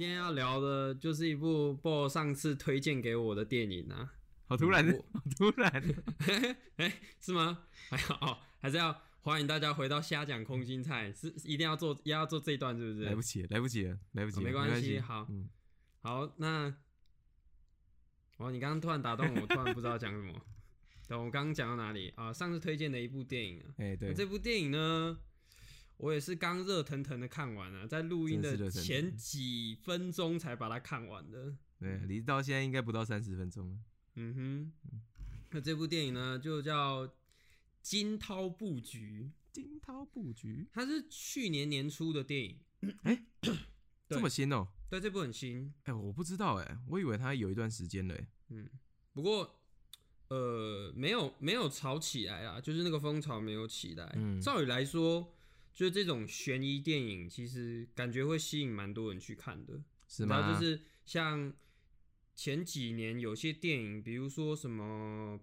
[0.00, 4.10] 今天要聊的就是一部 BO 上次推荐给我的电影啊，
[4.46, 5.94] 好突然的，好突然的。
[6.76, 7.66] 哎、是吗？
[7.90, 13.04] 还好哦，还是要欢迎大家回到瞎讲空心菜，是一定要做，也要做这一段，是不是？
[13.04, 15.50] 来不及，来不及了，来不及了，哦没关系好嗯，
[16.00, 16.74] 好，那
[18.38, 20.32] 哦，你刚刚突然打断我，我突然不知道讲什么。
[21.08, 22.32] 等我刚刚讲到哪里啊？
[22.32, 25.18] 上次推荐的一部电影啊，哎，对，这部电影呢，
[26.00, 31.54] 我也是刚热腾腾的看完了，在录音的前几分钟才把它看完的。
[31.78, 33.78] 对，离到现在应该不到三十分钟了。
[34.16, 34.72] 嗯哼，
[35.50, 37.06] 那这部电影呢，就叫
[37.82, 42.58] 《惊涛布局惊涛布局》，它是去年年初的电影，
[43.04, 43.24] 哎
[44.08, 44.66] 这么新哦？
[44.88, 45.72] 对，这部很新。
[45.84, 48.26] 哎，我不知道哎，我以为它有一段时间了哎。
[48.48, 48.68] 嗯，
[49.12, 49.60] 不过
[50.28, 54.12] 呃，没有没有炒起来啦，就是那个风潮没有起来。
[54.16, 55.32] 嗯照理来说，
[55.72, 59.82] 就是这种悬疑电影，其实感觉会吸引蛮多人去看的。
[60.08, 60.40] 是吗？
[60.40, 61.52] 然后就是像
[62.34, 65.40] 前几年有些电影，比如说什么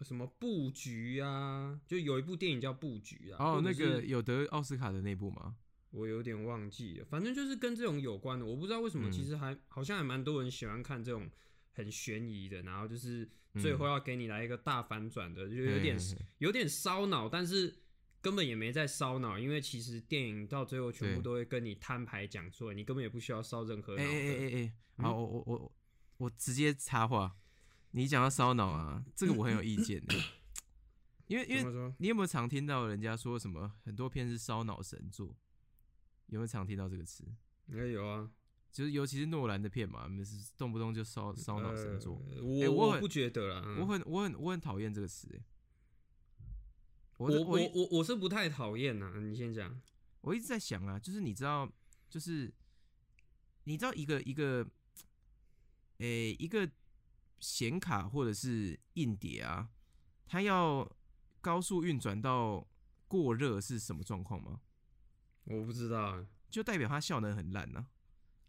[0.00, 3.36] 什么布局啊，就有一部电影叫布局啊。
[3.38, 5.56] 哦，那个有得奥斯卡的那部吗？
[5.90, 8.44] 我有点忘记了，反正就是跟这种有关的。
[8.44, 11.30] 我不知道为什么，嗯其实还、好像还蛮多人喜欢看这种
[11.72, 15.98] 很悬疑的，然后就是最后要给你来一个大反转的，就有点
[16.38, 17.74] 有点烧脑，但是
[18.20, 24.06] 根本也没在烧脑，因为其实电影到最后全部都会跟你摊牌讲出来，你根本也不需要烧任何脑哎。
[24.06, 24.72] 哎哎哎
[25.02, 25.72] 好，我我我
[26.16, 27.36] 我直接插话，
[27.92, 30.14] 你讲到烧脑啊，这个我很有意见的，
[31.26, 31.94] 因为因为？
[31.98, 35.36] 你有没有常听到人家说什么很多片是烧脑神作？
[36.28, 37.24] 有没有常听到这个词？
[37.68, 38.30] 应该有啊，
[38.72, 42.20] 就是尤其是诺兰的片嘛，没是动不动就烧烧脑神作。
[42.30, 45.42] 呃我、哎我很不觉得啦，嗯我很我很我很讨厌这个词、欸。
[47.16, 49.80] 我我我我我我是不太讨厌呐，你先讲。
[50.20, 51.70] 我一直在想啊，就是你知道，
[52.08, 52.52] 就是
[53.64, 54.66] 你知道一个一个，
[55.98, 56.68] 诶、一个
[57.40, 59.68] 显卡或者是硬碟啊，
[60.26, 60.90] 它要
[61.40, 62.66] 高速运转到
[63.06, 64.60] 过热是什么状况吗？
[65.44, 66.26] 我不知道啊。
[66.50, 67.86] 就代表它效能很烂呢、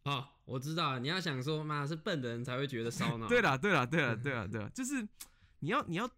[0.03, 3.27] 哦，我知道，你要想说，妈是笨的人才会觉得烧脑。
[3.29, 5.05] 对啦，对啦，对啦，对啦，对啦，就是
[5.59, 6.09] 你要你要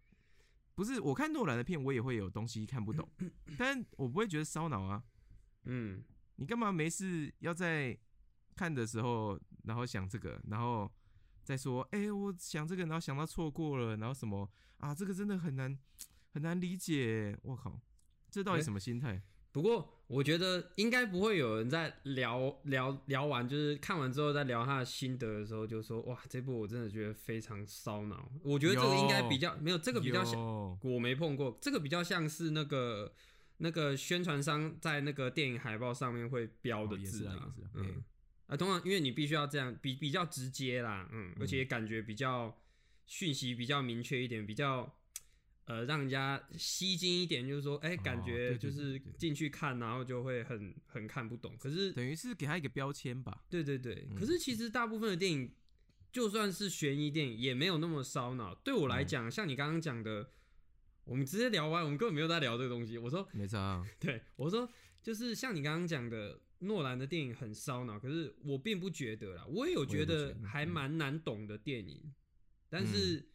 [0.79, 3.05] 不是我看诺兰的片，我也会有东西看不懂，
[3.59, 5.03] 但我不会觉得烧脑啊。
[5.65, 6.01] 嗯，
[6.37, 7.99] 你干嘛没事要在
[8.55, 10.89] 看的时候，然后想这个，然后
[11.43, 15.77] 再说，哎、我想这个，然后想到错过了，然后什么啊，这个真的很难
[16.29, 17.77] 很难理解，我靠，
[18.31, 19.21] 这到底什么心态？
[19.51, 28.31] 不过我觉得应该不会有人在聊聊聊完，就是看完之后再聊他的心得的时候，就说哇，这部我真的觉得非常烧脑。
[28.43, 30.39] 我觉得这个应该比较没有这个比较像，
[30.83, 33.13] 我没碰过，这个比较像是那个
[33.57, 38.03] 那个宣传商在那个电影海报上面会标的字啊嗯。
[38.47, 42.59] 啊，通常因为你必须要这样，比比较直接啦，嗯，而且感觉比较
[43.05, 44.91] 讯息比较明确一点，比较
[45.69, 51.55] 呃让人家吸睛一点，就是说，哎、感哦觉就是进去看，然后就会很很看不懂。
[51.59, 53.45] 可是，等于是给他一个标签吧。
[53.47, 55.53] 对对对，嗯可是其实大部分的电影，
[56.11, 58.55] 就算是悬疑电影，也没有那么烧脑。
[58.55, 60.31] 对我嗯来讲，像你刚刚讲的，
[61.03, 62.97] 我们直接聊完，我们根本没有在聊这个东西。
[62.97, 64.67] 我说，没错、啊，对我说，
[65.03, 72.11] 就是像你刚刚讲的，诺兰的电影很烧脑，可是我并不觉得啦，我也有觉得还蛮难懂的电影，
[72.69, 73.29] 但是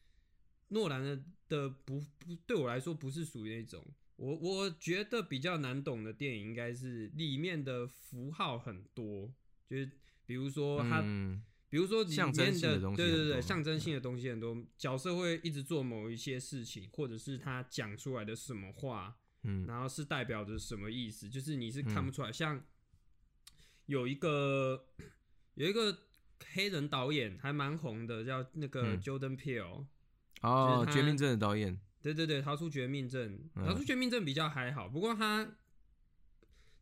[0.68, 3.84] 诺兰的的不不对我来说不是属于那种。
[4.16, 9.28] 我我觉得比较难懂的电影应该是里面的符号很多，
[9.68, 9.90] 就是
[10.24, 22.30] 比如说他，嗯，比如说里面性的东西对对对，象征性的东西很多，角色会一直做某一些事情，或者是他讲出来的什么话，嗯然后是代表着什么意思，就是你是看不出来。
[22.30, 22.64] 像
[23.86, 24.86] 有一个
[25.54, 25.98] 有一个
[26.52, 29.86] 黑人导演还蛮红的，叫那个嗯 Jordan Peele。
[30.44, 35.56] 哦，绝命镇的导演，对对对，逃出绝命镇，嗯逃出绝命镇比较还好，不过他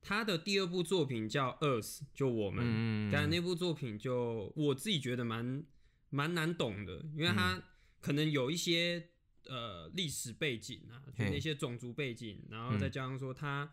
[0.00, 5.64] 他的第二部作品叫《Earth》，就我们，嗯但那部作品就我自己觉得蛮
[6.10, 7.36] 蛮难懂的，因为嗯。
[7.36, 7.62] 它
[8.00, 9.10] 可能有一些
[9.46, 13.72] 呃历史背景啊，就那些种族背景，然后再加上说他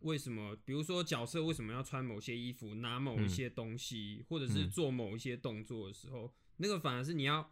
[0.00, 7.50] 为什么，比如说角色为什么要穿某些衣服，拿某一些东西，或者是做某一些动作的时候，那个反而是你要。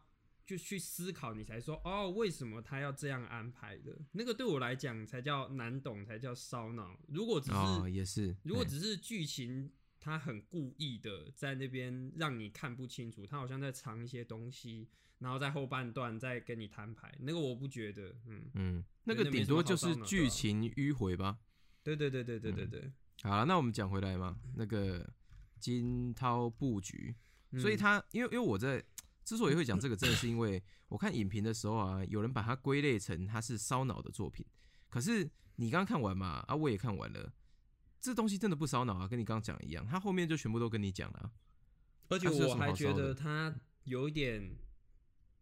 [0.49, 3.95] 就去思考，你才说哦，为什么他要这样安排的？
[4.13, 6.99] 那个对我来讲才叫难懂，才叫烧脑。
[7.09, 21.37] 如果只是、哦，也是，哎如果只是剧情，他很故意的在那边让你看不清楚，他好像在藏一些东西，然后在后半段再跟你摊牌，那个我不觉得，嗯，嗯，那个顶多就是剧情迂回吧。
[21.83, 22.91] 对对对对对对对，
[23.23, 25.07] 好了，那我们讲回来嘛，那个
[25.61, 27.15] 惊涛布局，
[27.51, 28.83] 嗯所以他因为因为我在
[29.29, 34.43] 之所以会讲这个，真的是因为我看影评的时候啊，有人把它归类成它是烧脑的作品，
[34.89, 37.31] 可是你刚刚看完嘛，啊，我也看完了，
[38.01, 41.31] 这东西真的不烧脑啊，跟你刚刚讲一样，他后面就全部都跟你讲了啊、
[42.09, 43.55] 而且我还觉得他
[43.85, 44.57] 有一点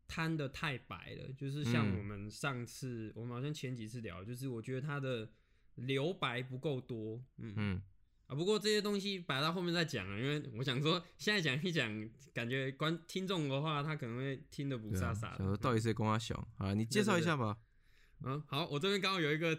[0.08, 5.30] 摊的太白了，就是像嗯我们上次、我们好像前几次聊，就是我觉得他的
[5.76, 7.82] 留白不够多，嗯嗯，
[8.26, 15.36] 啊，不过这些东西摆到后面再讲啊，因为我想说现在讲一讲，感觉观听众的话，他可能会听得不对啊，飒飒的。
[15.38, 17.56] 想说到底谁跟我小啊，你介绍一下吧。
[18.24, 19.56] 嗯，好，我这边刚好有一个，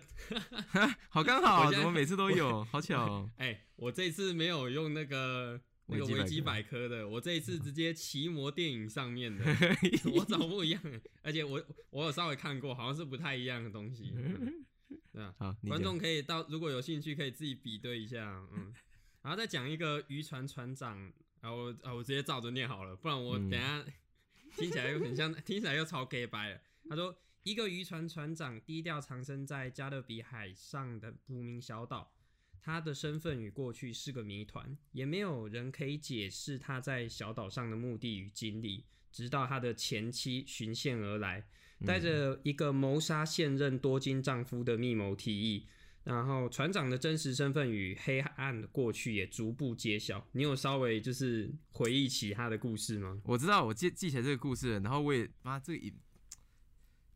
[1.10, 2.64] 好刚好，怎么每次都有？
[2.66, 9.46] 好巧哦、 哎、我这一次没有用那个那个维基百科维基百科的，我这一次直接奇摩电影上面的，
[10.12, 10.82] 我找不一样，
[11.22, 14.12] 而且我我有稍微看过，好像是不太一样的东西。
[14.16, 14.66] 嗯
[15.12, 18.74] 对啊，好，观众可以到，如果有兴趣，可以自己比对一下，嗯，
[19.22, 21.12] 然后再讲一个渔船船长，
[21.42, 23.86] 然后啊，我直接照着念好了，不然我嗯等一下
[24.56, 26.62] 听起来又很像，听起来又超 gay 白了。
[26.90, 32.14] 他说，一个渔船船长低调藏身在加勒比海上的不名小岛，
[32.62, 41.46] 他的身份与过去是个谜团，也没有人可以解释他在小岛上的目的与经历，直到他的前妻循线而来。
[41.86, 45.68] 带着一个谋杀现任多金丈夫的密谋提议，
[46.04, 50.26] 然后船长的真实身份与黑暗的过去也逐步揭晓。
[50.32, 53.22] 你有稍微就是回忆起他的故事吗？
[53.26, 55.94] 我知道，我记记起来这个故事了，然后我也妈这个影，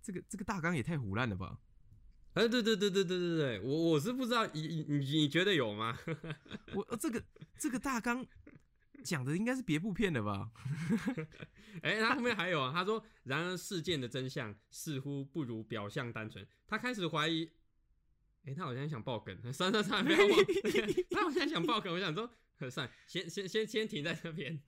[0.01, 1.59] 这个这个大纲也太胡乱了吧？
[2.33, 5.97] 哎、对对对对对对对，我我是不知道，你你你你觉得有吗？
[6.73, 7.21] 我呃这个
[7.57, 8.25] 这个大纲
[9.01, 10.51] 讲的应该是别部片的吧？
[11.83, 17.49] 哎、他后面还有啊，他说，然而事件的真相似乎不如表象单纯，他开始怀疑。
[18.43, 20.29] 哎、他好像想爆梗，算了算，不要忘。
[21.11, 22.27] 他好像想爆梗，我想说，
[22.71, 24.59] 算，先先先先停在这边，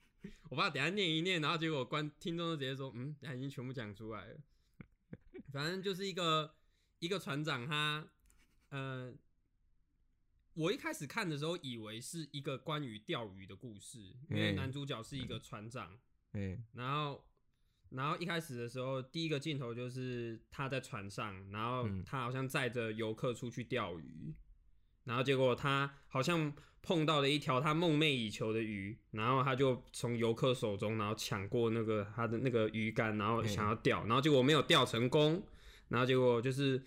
[0.49, 4.37] 我怕等下念一念，然后结果观听众就直接说，嗯，他已经全部讲出来了。
[5.51, 6.53] 反正就是一个
[6.99, 8.07] 一个船长他，
[8.69, 9.11] 呃，
[10.55, 15.97] 我一开始看的时候以为是一个关于钓鱼的故事，因为嗯男主角是一个船长。
[16.33, 17.25] 嗯、然后，
[17.89, 24.33] 然后一开始的时候，第一个镜头就是他在船上，然后嗯他好像载着游客出去钓鱼，
[25.05, 35.45] 然后结果他好像碰到了一条他梦寐以求的鱼，然后他就从游客手中然后抢过那个他的那个鱼竿，然后想要钓，然后结果没有钓成功，
[35.87, 36.85] 然后结果就是。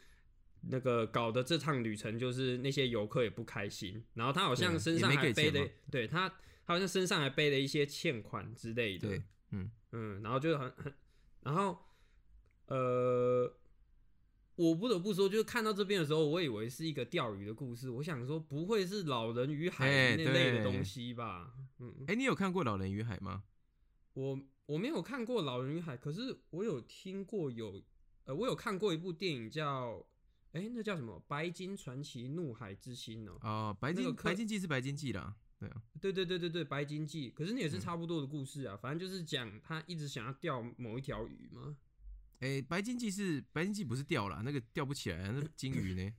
[0.69, 10.95] 那个搞的这趟旅程，就是那些游客也不开心，然后他好像身上还背的对他，他好像身上还背了一些欠款之类的，对，嗯，嗯，然后就很很，
[11.43, 11.79] 然后
[12.67, 13.57] 呃，
[14.57, 21.55] 我不得不说，就是看到这边的时候，我以为是一个钓鱼的故事，我想说不会是老人与海哎那类的东西吧？
[21.79, 23.45] 嗯，哎、你有看过《老人与海》吗？
[24.15, 27.83] 我我没有看过《老人与海》，可是我有听过有，
[28.25, 30.05] 呃，我有看过一部电影叫，
[30.57, 33.39] 哎、那叫什么《白金传奇：怒海之心》哦。
[33.43, 41.77] 哦，白金那个白金记是白金记啦，对啊，对对对对对，白金记，可是那也嗯是差不多的故事啊，反正就是讲他一直想要钓某一条鱼嘛。
[42.41, 46.11] 哎、白金记是白金记不是钓啦，那个钓不起来，那金鱼呢。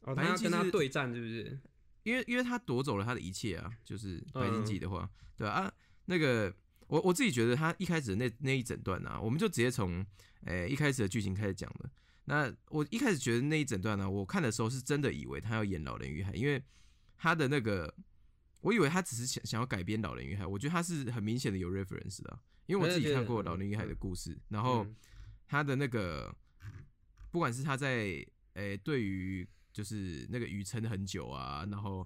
[0.00, 1.60] 哦，他要跟他白金记对战，是不是？
[2.02, 5.72] 因为因为他夺走了他的一切啊，就是白金嗯记的话，对啊，
[6.06, 6.52] 那个
[6.88, 10.04] 我我自己觉得他一开始的那那一整段啊，我们就直接从
[10.46, 11.88] 诶、一开始的剧情开始讲的。
[12.24, 16.62] 那我一开始觉得那一整段呢、我看的时候是真的以为他要演《老人与海》，因为
[17.16, 17.94] 他的那个，
[18.60, 23.94] 我以为他只是想想要改编《老人与海》，我觉得他是很明显的有 reference 的啊、因为我自己看过《老人与海》的。
[23.94, 24.96] 故事，然后嗯。
[25.46, 26.34] 他的那个，
[27.30, 32.04] 不管是他在诶、对于就是那个鱼撑很久啊，然后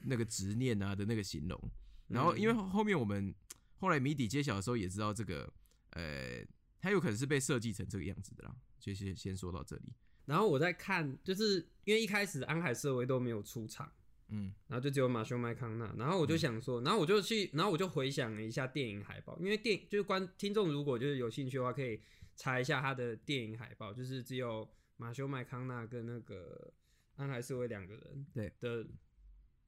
[0.00, 1.70] 那个执念啊的那个形容，
[2.08, 3.32] 然后因为后后面我们
[3.76, 5.52] 后来谜底揭晓的时候也知道这个，
[5.90, 6.42] 呃，
[6.80, 9.92] 他有可能是被设计成这个样子的啦，就先先说到这里，
[10.26, 13.92] 然后我在看，就是因为一开始安海瑟薇都没有出场，
[14.28, 22.00] 嗯然后就只有马修麦康纳，然后我就想说，然后我就去，然后我就回想了一下电影海报，因为电就是观听众如果就是有兴趣的话，可以
[22.36, 26.72] 查一下他的电影海报，就是只有马修麦康纳跟那个
[27.16, 28.52] 安海瑟薇两个人对。
[28.60, 28.86] 的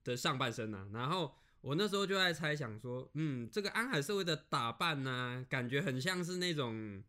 [0.05, 1.35] 的上半身啊，然后。
[1.63, 7.03] 我那时候就在猜想说，嗯，这个安海社会的打扮呢、感觉很像是那种，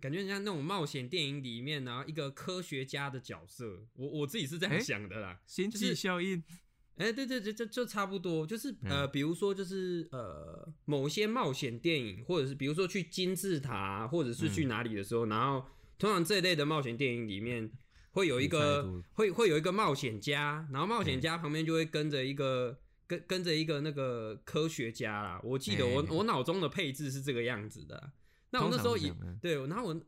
[0.00, 3.86] 感觉很像那种冒险电影里面，然后一个科学家的角色。
[3.94, 5.40] 我我自己是这样想的啦。
[5.46, 6.42] 星际就是效应，
[6.96, 8.90] 哎、对对对，就就差不多，就是嗯。
[8.90, 15.66] 呃，比如说就是呃，某些冒险电影，或者是比如说去金字塔，或者是去哪里的时候，然后
[15.98, 17.72] 通常这一类的冒险电影里面
[18.10, 22.78] 会有一个会会有一个冒险家，然后冒险家旁边就会跟着一个
[23.10, 25.40] 跟跟着一个那个科学家啦。
[25.42, 28.12] 我记得我我脑中的配置是这个样子的。
[28.52, 29.12] 那我那时候也
[29.42, 30.02] 对，然后我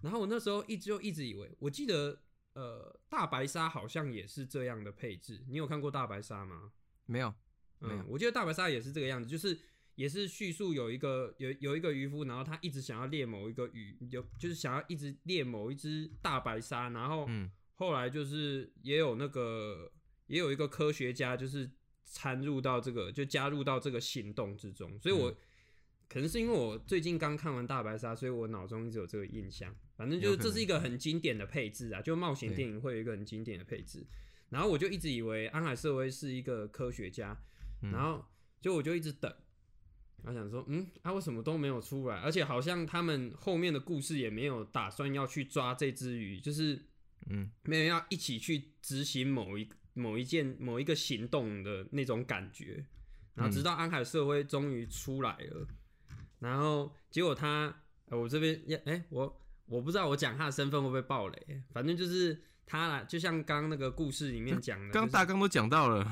[0.00, 2.20] 然后我那时候一直就一直以为，我记得
[2.54, 5.44] 呃大白鲨好像也是这样的配置。
[5.48, 6.72] 你有看过大白鲨吗？
[7.06, 7.32] 没有，
[7.78, 8.04] 没有。
[8.08, 9.56] 我记得大白鲨也是这个样子，就是
[9.94, 17.28] 也是叙述有一个有有一个渔夫，然后他一直想要猎某一个鱼，有就是想要一直猎某一只大白鲨，然后
[17.74, 19.92] 后来就是也有那个
[20.26, 21.70] 也有一个科学家就是
[22.08, 25.34] 参入到这个就加入到这个行动之中，所以我。
[26.10, 29.76] 可能是因为我最近刚看完大白鲨，所以我脑中一直有这个印象。
[29.94, 34.06] 反正就是这是一个很经典的配置啊，就冒险电影会有一个很经典的配置。
[34.48, 37.38] 然后我就一直以为安海瑟薇是一个科学家，
[37.92, 38.24] 然后
[38.58, 39.30] 就我就一直等，
[40.22, 42.16] 我想说，嗯，他为什么都没有出来？
[42.20, 46.86] 而且好像他们后面的故事也没有打算要去抓这只鱼，就是
[47.28, 52.86] 嗯，没有要一起去执行某一某一件某一个行动的那种感觉。
[53.34, 55.66] 然后直到安海社会终于出来了。
[56.40, 66.04] 然后结果他，我这边也哎，我我不知道我讲他的身份会不会爆雷，反正就是他啦，就像刚刚那个故事里面讲的，刚大纲都讲到了，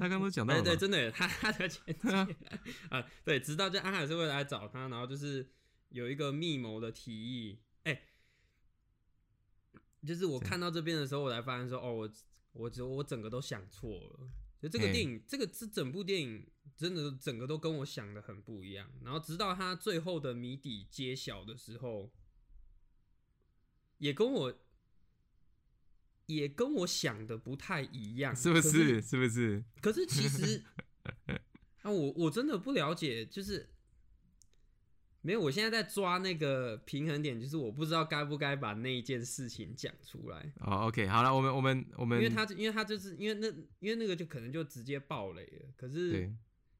[0.00, 1.94] 大纲都讲到了，对，真的，他他的前
[2.88, 5.46] 啊，对，直到这安海社会来找他，然后就是
[5.90, 8.00] 有一个密谋的提议，哎，
[10.06, 12.10] 就是我看到这边的时候，我才发现说，哦，我
[12.52, 14.30] 我只我整个都想错了。
[14.60, 18.90] 就这个电影，这个这整部电影真的整个都跟我想的很不一样。
[19.04, 22.10] 然后直到他最后的谜底揭晓的时候，
[23.98, 24.58] 也跟我
[26.26, 29.00] 也跟我想的不太一样， 是不是？
[29.00, 29.64] 是不是？
[29.80, 30.64] 可是其实
[31.82, 33.68] 啊，我我真的不了解，就是。
[35.20, 40.52] 没有，我现在在抓那个平衡点，就是我不知道该不该把那一件事情讲出来。
[40.60, 43.48] 哦，OK，好了，我们我们我们，因为他因为他就是因为那
[43.80, 45.68] 因为那个就可能就直接爆雷了。
[45.76, 46.32] 可是，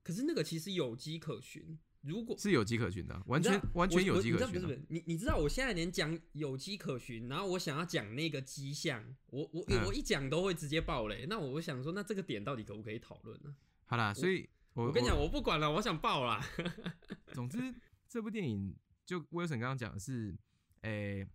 [0.04, 4.46] 可是那个其实有机可循，如果是有机可循的，完全完全有机可循。
[4.46, 11.26] 不是不是，你你知道我现在连讲有机可循，然后我想要讲那个迹象，我我我一讲都会直接爆雷。
[11.28, 13.52] 那我想说，那这个点到底可不可以讨论呢？
[13.86, 16.40] 好啦，所以我跟你讲，我不管了，我想爆啦。
[17.34, 17.58] 总之。
[18.08, 18.74] 这部电影
[19.04, 20.36] 就威尔森刚刚讲的是，
[20.80, 21.26] 诶，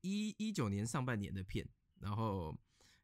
[0.00, 1.66] 一一九年上半年的片，
[2.00, 2.56] 然后，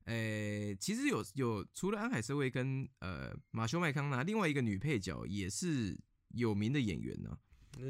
[0.05, 5.97] 诶，其实有有除了安海瑟薇跟呃马修麦康纳，另外一个女配角也是
[6.29, 7.39] 有名的演员呢。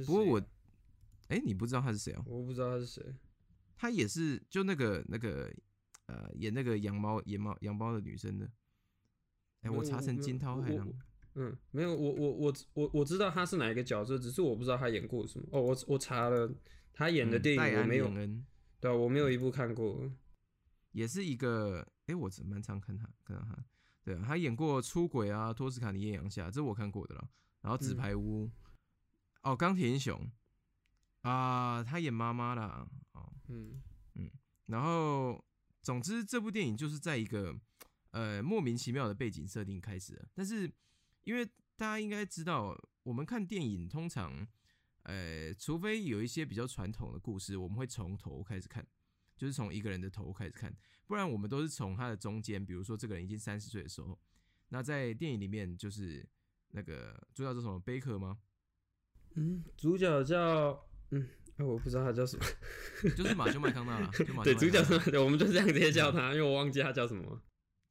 [0.07, 0.43] 不过我，
[1.29, 2.23] 哎，你不知道她是谁啊？
[2.27, 3.03] 我不知道她是谁。
[3.77, 5.53] 她也是就那个那个
[6.07, 8.51] 呃演那个羊毛羊毛羊毛的女生的。
[9.63, 10.95] 哎，我查成金涛还是？
[11.37, 15.45] 嗯，没有，我我我我我知道他是哪一个角色，只是我不知道他演过什么。
[15.51, 16.49] 哦，我我查了，
[16.93, 18.09] 他演的电影我没有，
[18.79, 20.09] 对啊，我没有一部看过，
[20.93, 23.65] 也是一个，哎，我蛮常看他，看到他，
[24.05, 27.29] 对啊，他演过《出轨》啊，《托斯卡尼艳阳下》，这我看过的了。
[27.63, 28.47] 然后《纸牌屋》，
[29.43, 30.17] 哦，《钢铁英雄》，
[31.29, 33.83] 啊，他演妈妈啦，哦，嗯
[34.15, 34.31] 嗯，
[34.67, 35.45] 然后
[35.83, 37.59] 总之这部电影就是在一个
[38.13, 40.71] 呃莫名其妙的背景设定开始的，但是。
[41.25, 41.45] 因为
[41.77, 44.47] 大家应该知道，我们看电影通常，
[45.03, 48.87] 呃，除非有一些比较传统的故事，我们会从头开始看，
[49.37, 50.75] 就是从一个人的头开始看，
[51.07, 54.19] 不然我们都是从他的中间，比如说这个人已经三十岁的时候，
[54.69, 56.27] 那在电影里面就是
[56.71, 58.39] 那个主角叫什么贝克吗？
[59.35, 62.45] 嗯，主角叫嗯，哎我不知道他叫什么，
[63.17, 64.07] 就是马修麦康纳，
[64.45, 67.43] 对，主角是，我们就这样直接叫他，因为我忘记他叫什么。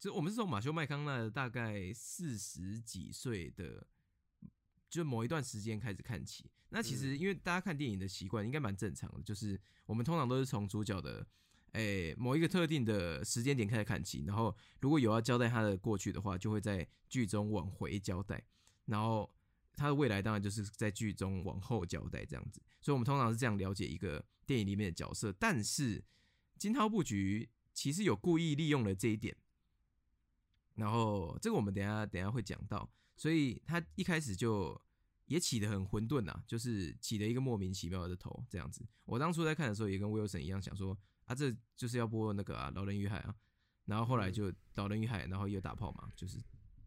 [0.04, 3.88] 就我们是从马修麦康纳大概四十几岁的，
[4.90, 6.52] 就某一段时间开始看起。
[6.72, 11.26] 那其实因为大家看电影的习惯应该蛮正常的，就是我们通常都是从主角的
[11.72, 18.44] 诶某一个特定的时间点开始看起，然后如果有要交代他的过去的话，就会在剧中往回交代，
[18.88, 19.34] 然后
[19.74, 22.62] 他的未来当然就是在剧中往后交代这样子。
[22.82, 25.32] 所以我们通常是这样了解一个电影里面的角色。
[25.32, 26.04] 但是
[26.58, 29.34] 金涛布局其实有故意利用了这一点。
[30.76, 34.80] 然后这个我们等下等下会讲到，所以他一开始就
[35.26, 38.84] 也起得很混沌呐，就是起了一个莫名其妙的头这样子。
[39.06, 43.36] 我当初在看的时候也跟 Wilson 一样想说啊，这就是要播那个啊《老人与海》啊，
[43.86, 46.38] 然后后来就《老人与海》，然后又打炮嘛，就是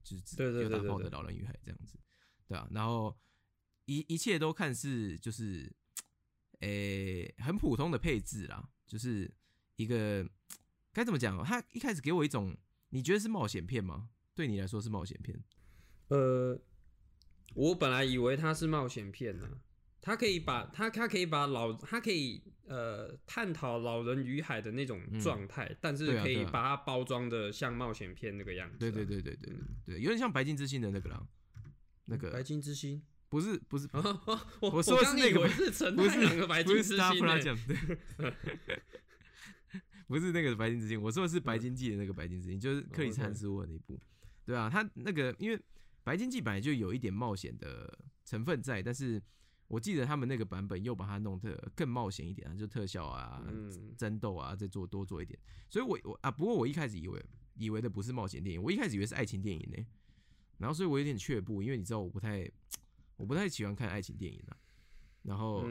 [0.02, 1.97] 就是有打炮的《老人与海》这样子，
[2.49, 3.16] 对啊，然后
[3.85, 5.73] 一一切都看似就是
[6.59, 9.33] 诶很普通的配置啦，就是
[9.76, 10.28] 一个
[10.93, 11.43] 该怎么讲？
[11.45, 12.57] 他一开始给我一种。
[12.97, 14.09] 你觉得是冒险片吗？
[14.35, 15.38] 对你来说是冒险片。
[16.09, 16.59] 呃，
[17.55, 19.47] 我本来以为它是冒险片呢。
[20.00, 28.79] 他可以把他他可以把老他可以呃探讨老人与海的那种状态，但是可以把它包装的像冒险片那个样子。
[28.79, 29.53] 对对对对对
[29.85, 31.23] 对，有点像白金之星的那个啦，
[32.07, 33.87] 那个白金之星不是不是，
[34.61, 36.99] 我说的是那个是陈太郎的白金之星，
[40.07, 43.99] 不是那个白金之星，我说的是白金记的那个白金之星，就是克里斯坦斯沃那部，
[44.45, 45.61] 对啊，他那个因为
[46.05, 49.23] 白金记本来就有一点冒险的成分在，但是。
[49.69, 53.45] 我记得他们那个版本又把它弄得更冒险一点啊，就特效啊、
[53.99, 55.37] 争斗啊，再做多做一点。
[55.69, 57.21] 所以，我我啊，不过我一开始以为
[57.57, 59.85] 以为的不是冒险电影，我一开始以为是爱情电影呢。
[60.59, 62.49] 然后，所以我有点却步，因为你知道我不太
[63.17, 64.57] 我不太喜欢看爱情电影啊。
[65.26, 65.64] 然后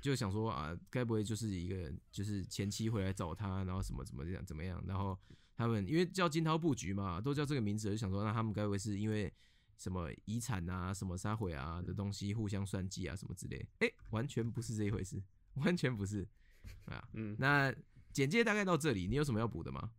[0.00, 4.82] 就想说啊，该不会就是一个就是前妻回来找他，然后什么怎么样怎么样？
[4.86, 5.18] 然后
[5.56, 9.32] 他们因为叫金涛布局嘛，都叫这个名字，就想说那他们该不会是因为？
[9.78, 15.20] 什么遗产啊，什么杀毁啊的东西互相算计啊，什么之类，哎，完全不是这一回事，
[15.54, 16.24] 完全不是，
[16.84, 17.74] 啊，嗯，那
[18.12, 19.90] 简介大概到这里，你有什么要补的吗？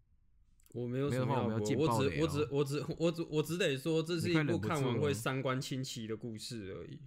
[0.70, 7.02] 我没有什么要补，我只我只我只我只我只得说，这是一部看完会三观清奇的故事而已，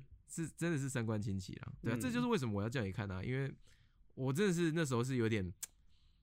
[0.44, 3.50] 是真的是三观清奇了，对啊，这就是为什么我要叫你看啊，因为
[4.14, 5.50] 我真的是那时候是有点，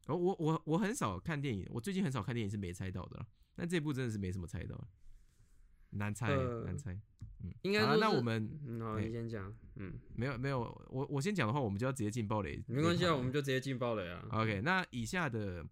[0.08, 4.79] 我我我我很少看电影，我最近很少看电影是没猜到的，但这部真的是没什么猜到。
[5.96, 7.00] 难猜，难猜，
[7.43, 14.27] 嗯，应该那我们，好，你先讲，嗯，没有没有，我我先讲的话，我们就要直接进暴雷，没关系啊，我们就直接进暴雷啊。
[14.32, 15.63] OK，那以下的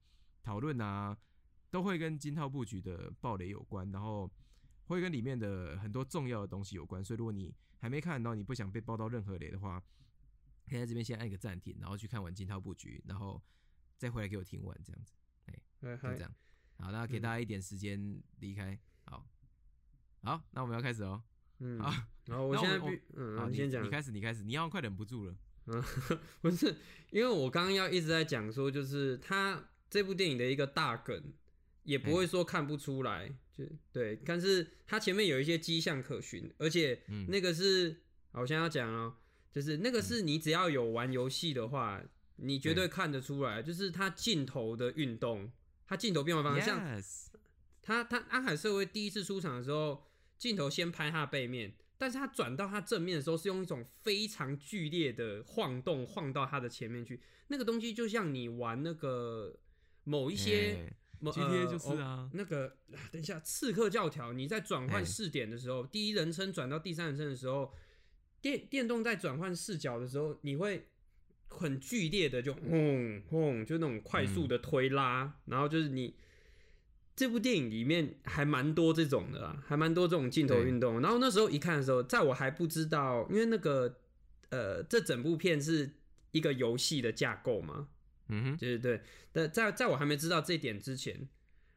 [0.44, 1.18] 讨论啊，
[1.72, 4.30] 都会跟金套布局的暴雷有关，然后
[4.86, 9.84] 会跟里面的很多重要的东西有关，所以如果你还没看到，你不想被爆到任何雷的话，
[10.70, 13.42] 可以在这边先按一个暂停，然后去看完金涛布局，然后
[13.98, 15.14] 再回来给我听完这样子，
[15.48, 16.32] 哎，就这样，
[16.78, 19.28] 好，那给大家一点时间离开，好。
[20.24, 21.20] 好，那我们要开始喽。
[21.58, 21.92] 嗯，好，
[22.26, 25.36] 然后我现在必，嗯，你先讲，你开始，你开始，你要快忍不住了。
[25.66, 25.84] 嗯，
[26.42, 26.78] 不是，
[27.10, 31.34] 因为我刚刚要一直在讲说，就是他这部电影的一个大梗，
[31.84, 39.16] 也不会说看不出来，就对，但是他前面有一些迹象可循，而且那个是，好，我现在要讲哦，
[39.54, 42.02] 就是那个是你只要有玩游戏的话，
[42.38, 45.52] 你绝对看得出来，就是他镜头的运动，
[45.86, 47.04] 他镜头变化方向，像
[47.82, 50.04] 他他安海社会第一次出场的时候。
[50.42, 57.22] 镜头先拍他背面，但是他转到他正面的时候，是用一种非常剧烈的晃动，晃到他的前面去。
[57.50, 59.56] 那个东西就像你玩那个
[60.04, 60.92] 某一些
[61.32, 62.76] T A 就是啊，那个
[63.12, 67.74] 等一下，刺客教条，你在转换视点的时候，第一人称转到第三人称的时候，
[68.42, 70.88] 电电动在转换视角的时候，你会
[71.48, 76.16] 很剧烈的就轰轰，就那种快速的推拉，然后就是你。
[77.14, 81.02] 这部电影里面还蛮多这种的，还蛮多这种镜头运动。
[81.02, 83.98] 然后那时候一看的时候，在我还不知道，因为那个
[84.50, 85.98] 呃，这整部片是
[86.32, 87.90] 一个游戏的架构嘛，
[88.32, 89.04] 嗯哼，对对对。
[89.32, 91.30] 但在在我还没知道这点之前，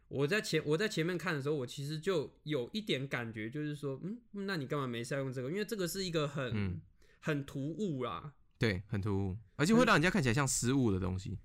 [0.08, 5.50] 我在前我在前面看的时候，我其实就有一点感觉，就是说，嗯，那你干嘛没事用这个？
[5.50, 6.80] 因为这个是一个很
[7.20, 11.38] 很突兀啦，对，很突兀，而且会让人家看起来像失误的东西。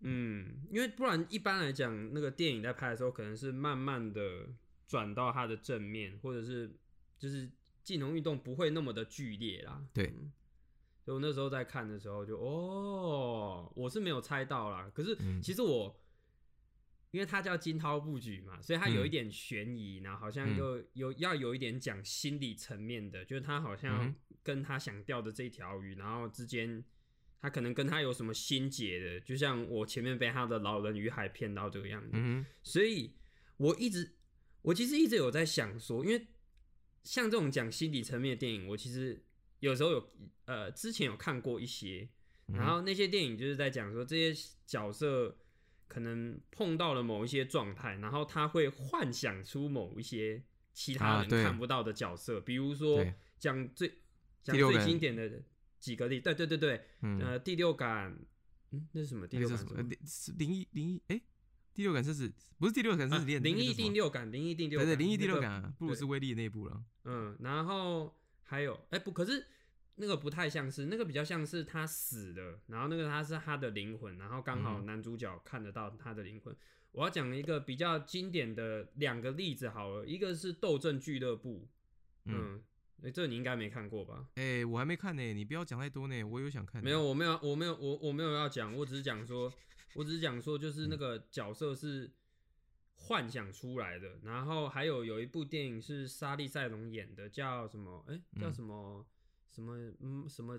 [0.00, 4.48] 嗯，因为不然一般来讲，那个电影在拍的时候，可能是慢慢的
[4.86, 6.70] 转到它的正面，或者是
[7.18, 7.50] 就是
[7.82, 9.84] 技能运动不会那么的剧烈啦。
[9.92, 10.14] 对，
[11.08, 14.92] 所以我那时候在看的时候，就哦，我是没有猜到啦。
[14.94, 15.98] 可是其实我，
[17.12, 26.84] 因为它叫金涛布局嘛，所以它有一点悬疑，然后好像就有要有一点讲心理层面的，就是他好像跟他想钓的这条鱼，然后之间。
[27.40, 33.14] 他可能跟他有什么心结的，就像我前面被他的老人与海骗到这个样子，所以
[33.58, 34.16] 我一直，
[34.60, 36.26] 我其实一直有在想说，因为
[37.04, 39.24] 像这种讲心理层面的电影，我其实
[39.60, 40.10] 有时候有
[40.44, 42.08] 呃之前有看过一些，
[42.46, 45.36] 然后那些电影就是在讲说这些角色
[45.86, 50.42] 可能碰到了某一些状态，然后他会幻想出某一些
[50.72, 53.04] 其他人看不到的角色，比如说
[53.38, 54.00] 讲最
[54.42, 55.42] 讲最经典的。
[55.78, 56.84] 几个例，对对对对，
[57.20, 58.18] 呃，第六感，
[58.72, 59.28] 嗯，那是什么？
[59.28, 59.80] 第六感什么？
[60.36, 61.22] 灵异灵异，哎，
[61.72, 66.82] 第六感是指，不是第六感是练灵异第六感，灵异第六，对对，灵异第六感，布鲁斯威利那部了。
[67.04, 68.17] 嗯，然后
[68.48, 69.46] 还有，哎不，可是
[69.96, 76.56] 那个不太像是，那个比较像是他死了，然后那个他是他的灵魂，然后刚好男主角看得到他的灵魂。
[76.92, 81.68] 我要讲一个比较经典的两个例子好了，一个是斗阵俱乐部，
[82.24, 82.62] 嗯。
[83.00, 84.26] 哎，这你应该没看过吧？
[84.34, 86.82] 哎，我还没看呢，你不要讲太多呢，我有想看。
[86.82, 89.52] 没有，我没有，我没有，我我没有要讲，我只是讲说，
[89.94, 92.10] 我只是讲说，就是那个角色是
[92.98, 94.18] 幻想出来的。
[94.22, 98.04] 然后还有有一部电影是莎莉赛隆演的，叫什么？
[98.08, 99.06] 哎，叫什么？
[99.50, 100.54] 什么嗯什么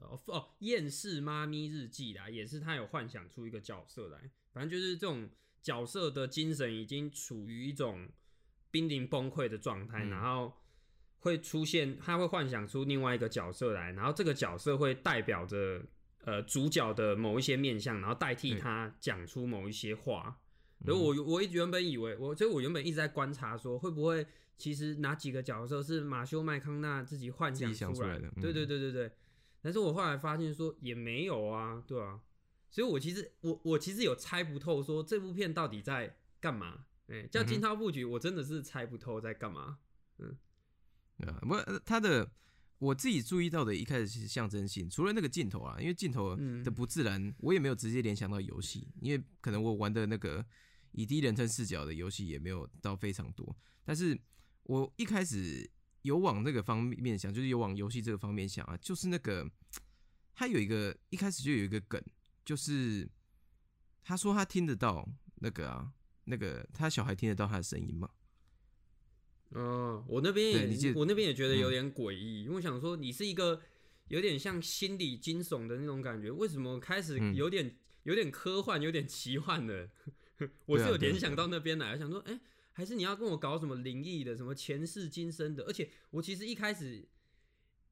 [0.00, 5.28] 哦哦厌世妈咪日记啦，也是他有幻想出一个角色来，反正就是这种
[5.60, 8.08] 角色的精神已经处于一种
[8.70, 10.56] 濒临崩溃的状态，然后
[11.18, 15.84] 会出现他会幻想出另外一个角色来，然后这个角色会代表着
[16.24, 20.40] 呃主角的某一些面相，然后代替他讲出某一些话。
[20.84, 24.26] 所以我我一原本以为我，所以我原本一直在观察说会不会。
[24.58, 28.30] 其实哪几个角色是马修麦康纳自己幻想出来的？
[28.40, 29.10] 对对对对对。
[29.60, 32.20] 但是我后来发现说也没有啊，对啊。
[32.70, 36.84] 所以我其实我我其实有猜不透，说这部片到底在干嘛？
[37.08, 39.78] 哎，叫惊涛布局，我真的是猜不透在干嘛。
[40.18, 40.36] 嗯，
[41.26, 42.30] 啊，不，他的
[42.78, 50.44] 我自己注意到的，一开始是象征性，除了那个镜头啊，因为镜头的不自然，我也没有直接联想到游戏，因为可能我玩的那个
[50.92, 54.18] 以第一人称视角的游戏也没有到非常多，但是。
[54.64, 55.68] 我一开始
[56.02, 59.44] 有往那个方面想，就是有往游戏这个方面想啊，就是那个
[60.32, 62.00] 他有一个一开始就有一个梗，
[62.44, 63.10] 就是
[64.04, 65.04] 他说他听得到
[65.40, 65.92] 那个啊，
[66.26, 68.08] 那个他小孩听得到他的声音吗？
[69.48, 73.60] 哦，我那边也我那边也觉得有点诡异，因为想说你是一个
[74.06, 79.90] 有点像心理惊悚的那种感觉，为什么开始有点有点科幻、有点奇幻的？
[80.66, 82.40] 我是有联想到那边来，想说，哎。
[82.74, 85.62] 还是你要跟我搞什么灵异的，什么前世今生的？
[85.64, 87.06] 而且我其实一开始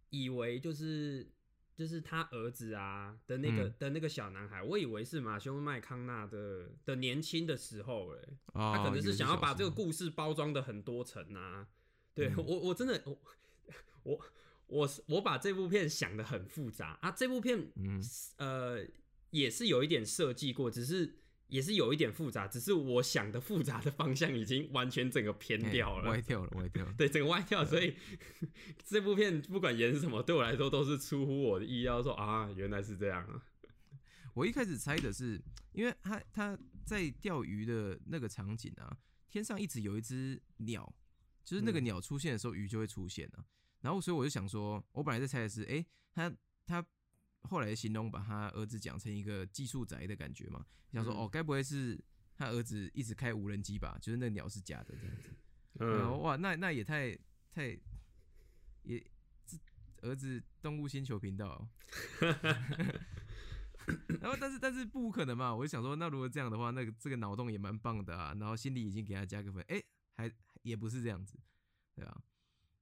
[0.08, 1.30] 以为就是
[1.76, 8.22] 就是他儿子啊的那个的那个小男孩，我以为是马修麦康纳的的年轻的时候，哎，
[8.54, 11.68] 他可能是想要把这个故事包装的很多层啊。
[12.14, 13.20] 对我我真的我
[14.04, 14.20] 我
[14.66, 18.02] 我我把这部片想的很复杂啊，这部片嗯
[18.38, 18.82] 呃
[19.28, 21.16] 也是有一点设计过，只是。
[21.50, 26.94] 也是有一点复杂，只是我想的复杂的方向已经完全整个偏掉了，歪掉了，歪掉了。
[26.96, 27.94] 对，整个歪掉，所以
[28.86, 32.02] 这部片不管演什么，对我来说都是出乎我的意料。
[32.02, 33.42] 说啊，原来是这样啊！
[34.34, 38.96] 我一开始猜的是，因为他他在钓鱼的那个场景啊，
[39.28, 40.90] 天上一直有一只鸟，
[41.44, 43.44] 就是那个鸟出现的时候，鱼就会出现啊。
[43.80, 46.32] 然后所以我就想说，我本来在猜的是，哎，他
[46.66, 46.84] 他。
[47.48, 51.98] 后来形容把他儿子讲成一个技术宅的感觉嘛，想说哦，该不会是
[52.36, 53.98] 他儿子一直开无人机吧？
[54.00, 55.30] 就是那鸟是假的这样子。
[55.80, 57.18] 嗯，哇，那那也太
[57.50, 57.76] 太
[58.82, 59.04] 也
[60.02, 61.68] 儿子动物星球频道。
[64.20, 65.52] 然后，但是但是不可能嘛？
[65.54, 68.36] 我就想说，那如果这样的话，那个这个脑洞也蛮棒的啊。
[68.38, 69.82] 然后心里已经给他加个分，哎，
[70.16, 70.30] 还
[70.62, 71.36] 也不是这样子，
[71.96, 72.22] 对啊。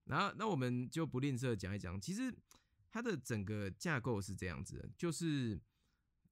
[0.05, 2.35] 然后那我们就不吝啬讲一讲，其实。
[2.91, 5.61] 它的整个架构是这样子的，就是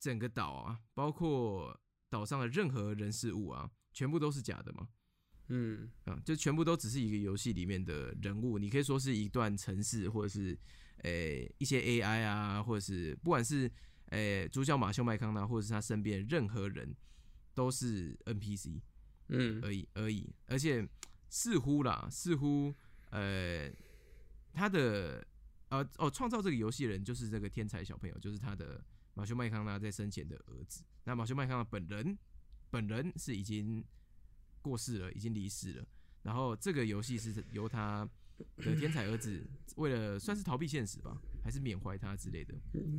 [0.00, 4.88] 整个岛啊，包括岛上的任何人事物啊，全部都是假的嘛。
[5.48, 10.58] 嗯，啊，就全部都只是一个游戏里面的人物，你可以说是一段城市，或者是
[11.02, 13.70] 诶一些 AI 啊，或者是不管是
[14.06, 16.96] 诶主角马修麦康纳，或者是他身边任何人
[17.54, 18.80] 都是 NPC，
[19.28, 20.88] 嗯，而已而已，而且
[21.28, 22.74] 似乎啦，似乎
[23.10, 23.70] 呃
[24.54, 25.26] 他的。
[25.68, 30.84] 呃哦，创造这个游戏的人就是这个天才小朋友，就是他的马修麦康纳在生前的儿子。
[31.04, 32.16] 那马修麦康纳本人，
[32.70, 33.84] 本人是已经
[34.62, 35.86] 过世了，已经离世了。
[36.22, 38.08] 然后这个游戏是由他
[38.58, 39.44] 的天才儿子
[39.76, 42.54] 为了算是逃避现实吧，还是缅怀他之类的，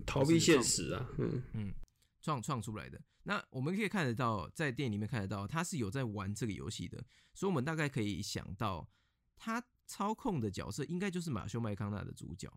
[0.06, 1.74] 逃避现实啊，嗯嗯，
[2.22, 3.02] 创创出来的。
[3.24, 7.02] 那我们可以看得到，在电影里面看得到，他是有在玩这个游戏的，
[7.34, 8.90] 所以我们大概可以想到
[9.38, 9.64] 他。
[9.88, 12.52] 操控的角色应该就是马修麦康纳的主角，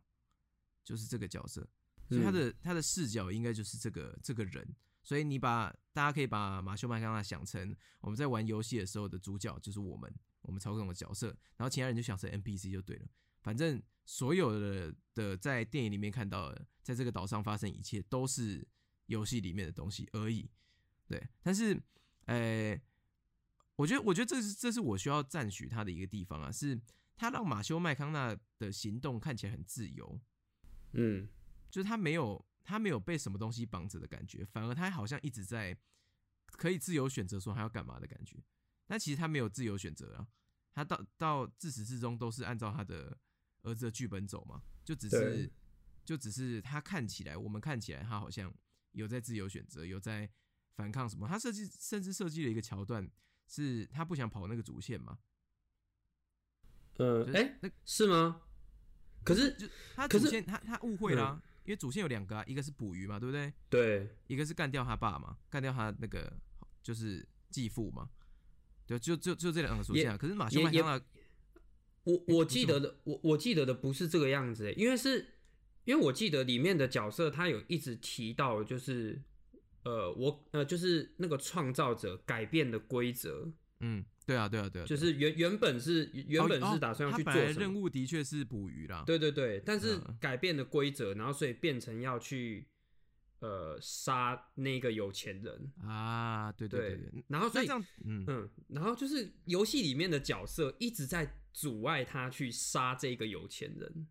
[0.85, 1.67] 就是这个角色，
[2.09, 4.77] 所以他的他的视角应该就是这个这个人。
[5.03, 10.13] 所以你把大家可以把马修麦康纳想成我们在玩游戏的时候的主角，就是我们
[10.43, 13.07] 我们操控的角色，然后其他人就想成 NPC 就对了。
[13.41, 18.67] 反正所有的的在电影里面看到的，在这个岛上发生一切都是
[19.07, 20.51] 游戏里面的东西而已。
[21.07, 21.81] 对，但是，
[22.27, 22.79] 呃，
[23.77, 26.79] 我觉得我觉得这是这是我需要赞许他的一个地方啊，是。
[27.21, 30.19] 他让马修麦康纳的行动看起来很自由，
[30.93, 31.29] 嗯，
[31.71, 35.77] 就是他没有他没有被什么东西绑着的感觉，反而他好像一直在
[36.47, 38.43] 可以自由选择说他要干嘛的感觉。
[38.87, 40.27] 但其实他没有自由选择啊，
[40.73, 43.15] 他到到自始至终都是按照他的
[43.65, 45.53] 儿子的剧本走嘛，就只是
[46.03, 48.51] 就只是他看起来，我们看起来他好像
[48.93, 50.27] 有在自由选择，有在
[50.75, 51.29] 反抗什么。
[51.29, 53.07] 他设计甚至设计了一个桥段，
[53.47, 55.19] 是他不想跑那个主线嘛。
[57.01, 58.43] 呃，哎，那是吗？
[59.25, 63.51] 可是就他主线，他他误会了，因为主线有两个啊，一个是捕鱼嘛，对不对？
[63.71, 66.31] 对，一个是干掉他爸嘛，干掉他那个
[66.83, 68.11] 就是继父嘛，
[68.87, 70.17] 对，就就就这两个主线啊。
[70.17, 71.03] 可是马修麦康纳，
[72.05, 75.35] 我我记得的，我我记得的不是这个样子，因为是
[75.85, 79.21] 因为我记得里面的角色他有一直提到，就是
[79.85, 89.03] 呃，我呃，就是那个创造者改变的规则，嗯，对啊，对啊，对啊，就是原原本是原本是打算要去做任务，的确是捕鱼啦。
[89.07, 92.69] 对对对，但是改变的规则，然后所以变成要去
[93.41, 104.07] 呃杀那个有钱人啊，对对对，然后所以这样，嗯嗯，然后就是游戏里面的角色一直在阻碍他去杀这个有钱人。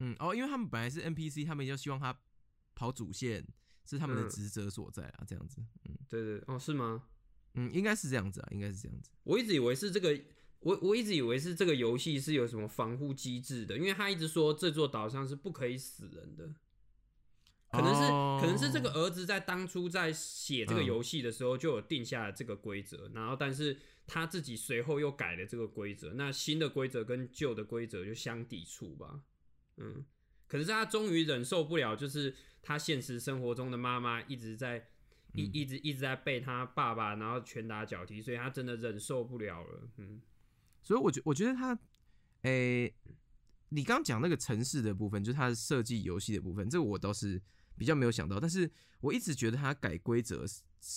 [0.00, 2.18] 嗯哦，因为他们本来是 NPC，他们就希望他
[2.74, 3.46] 跑主线
[3.86, 5.62] 是他们的职责所在啊，这样子。
[5.84, 7.04] 嗯，对对哦，是吗？
[7.54, 9.10] 嗯，应该是这样子啊，应该是这样子。
[9.24, 10.18] 我一直以为是这个，
[10.60, 16.54] 我我一直以为是这个游戏是有什么防护机制的，因为他一直说这座岛上是不可以死人的，
[17.70, 18.00] 可能是
[18.40, 29.20] 可能是这个儿子在当初在写这个游戏的时候就有定下了这个规则，然后但是他自己随后又改了这个规则，那新的规则跟旧的规则就相抵触吧。
[29.76, 30.04] 嗯，
[30.46, 34.88] 可是他终于忍受不了，就是他现实生活中的妈妈一直在
[35.34, 39.88] 一一直一直在被他爸爸然后拳打脚踢，所以他真的忍受不了了。
[39.96, 40.20] 嗯，
[40.82, 41.78] 所以我觉我觉得他，
[42.42, 42.94] 诶，
[43.70, 47.40] 你刚讲那个城市的部分，就是他设计游戏的部分，这个我倒是
[47.76, 48.38] 比较没有想到。
[48.38, 50.44] 但是我一直觉得他改规则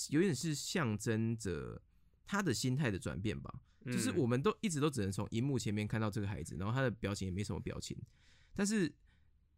[0.10, 1.82] 有点是象征着
[2.26, 3.54] 他的心态的转变吧。
[3.86, 7.96] 就是我们都一直都只能从荧幕前面看到这个孩子，然后他的表情也没什么表情。
[8.56, 8.92] 但是，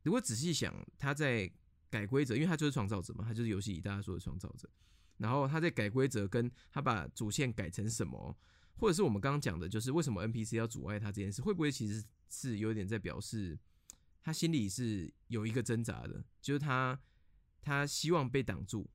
[0.03, 1.49] 如果仔细想，他在
[1.89, 4.69] 改规则，因为他就是创造者嘛，他就是游戏里大家说的创造者。
[5.17, 8.37] 然后他在改规则，跟他把主线改成什么，
[8.75, 13.57] 或者是我们刚刚讲的，就是为什么 NPC 要阻碍他这件事，会不会其实是有点在表示
[14.21, 16.99] 他心里是有一个挣扎的，就是他
[17.61, 18.87] 他希望被挡住，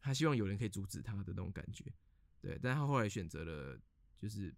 [0.00, 1.84] 他希望有人可以阻止他的那种感觉。
[2.40, 3.80] 对，但他后来选择了，
[4.18, 4.54] 就是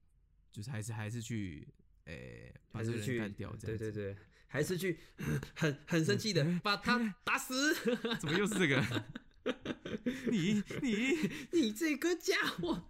[0.51, 1.73] 就是还是还是去
[2.07, 4.17] 诶把这个人干掉，这样对对对。
[4.55, 4.97] 还是去
[5.57, 7.75] 很很生气的把他打死？
[8.21, 9.05] 怎么又是这个？
[10.31, 11.19] 你你
[11.51, 12.89] 你这个家伙！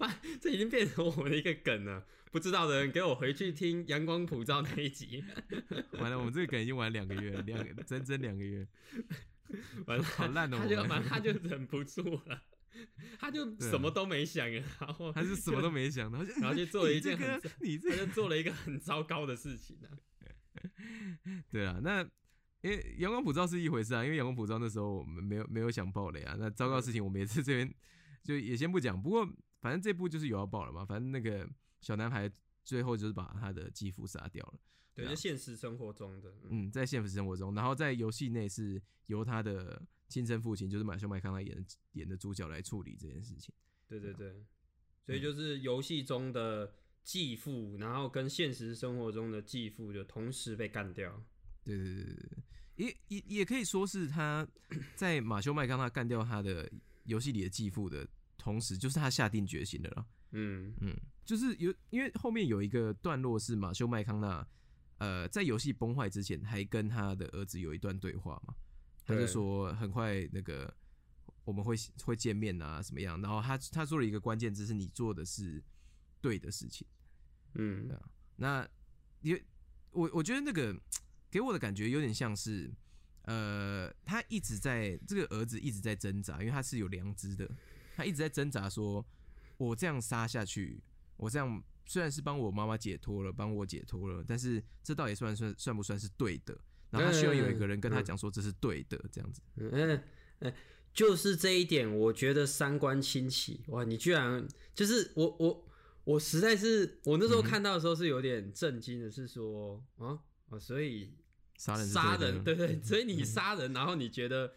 [0.00, 2.06] 哇，这已经变成我的一个梗了。
[2.30, 5.22] 不知道的人给我回去听《阳光普照》那一集。
[6.00, 8.66] 完了，我们这个梗已经玩两个月，两整整两个月。
[9.84, 10.56] 完了，好烂哦！
[10.62, 12.42] 他就完，他就忍不住了，
[13.20, 19.88] 他就什么都没想，然后他是什么都没想，然后就然后就做了一件很你他就做了一个很糟糕的事情呢。
[21.50, 22.02] 对啊，那
[22.60, 26.36] 因为阳光普照是一回事啊，因为阳光普照那时候我们没有没有想爆雷啊。
[26.38, 27.74] 那糟糕的事情我们也是这边
[28.22, 29.00] 就也先不讲。
[29.00, 29.26] 不过
[29.60, 31.48] 反正这部就是有要爆了嘛，反正那个
[31.80, 32.30] 小男孩
[32.62, 34.54] 最后就是把他的继父杀掉了。
[34.94, 43.54] 对，在现实生活中的，嗯，在现实生活中，然后在游戏内是由他的亲生父亲，就是马修麦康纳演演的主角来处理这件事情。
[43.88, 44.44] 对对对，
[45.04, 46.74] 所以就是游戏中的。
[47.04, 51.22] 继父，然后跟现实生活中的继父就同时被干掉。
[51.64, 52.38] 对对对对对，
[52.76, 54.46] 也也也可以说是他
[54.94, 56.70] 在马修麦康纳干掉他的
[57.04, 58.06] 游戏里的继父的
[58.38, 60.06] 同时，就是他下定决心的了。
[60.30, 64.46] 嗯嗯，就是有因为后面有一个段落是马修麦康纳，
[64.98, 68.54] 呃，在游戏崩坏之前还跟他的儿子有一段对话嘛，
[69.04, 70.72] 他就说很快那个
[71.44, 73.20] 我们会会见面啊，什么样？
[73.20, 75.62] 然后他他说了一个关键字是你做的是。
[76.22, 76.86] 对的事情，
[77.54, 77.90] 嗯，
[78.36, 78.66] 那
[79.20, 79.44] 因为
[79.90, 80.74] 我我觉得那个
[81.28, 82.72] 给我的感觉有点像是，
[83.22, 87.50] 呃，他一直在这个儿子一直在挣扎，因为他是有良知的，
[87.96, 89.04] 他一直在挣扎，说
[89.58, 90.80] 我这样杀下去，
[91.16, 96.56] 我这样虽然是帮我妈妈解脱了，帮我解脱了，但是这到底算算算不算是对的？
[96.90, 99.42] 然后他需要有一个人跟他讲说这是对的，这样子。
[99.56, 100.02] 嗯
[100.38, 100.54] 嗯，
[100.94, 103.82] 就是这一点，我觉得三观清奇哇！
[103.84, 105.68] 你居然就是我我。
[106.04, 110.18] 我实在是，我那时候看到的时候是有点震惊的，是说啊
[110.50, 111.14] 啊，所以
[111.56, 114.52] 杀人杀人，对对，所以你杀人，然后你觉得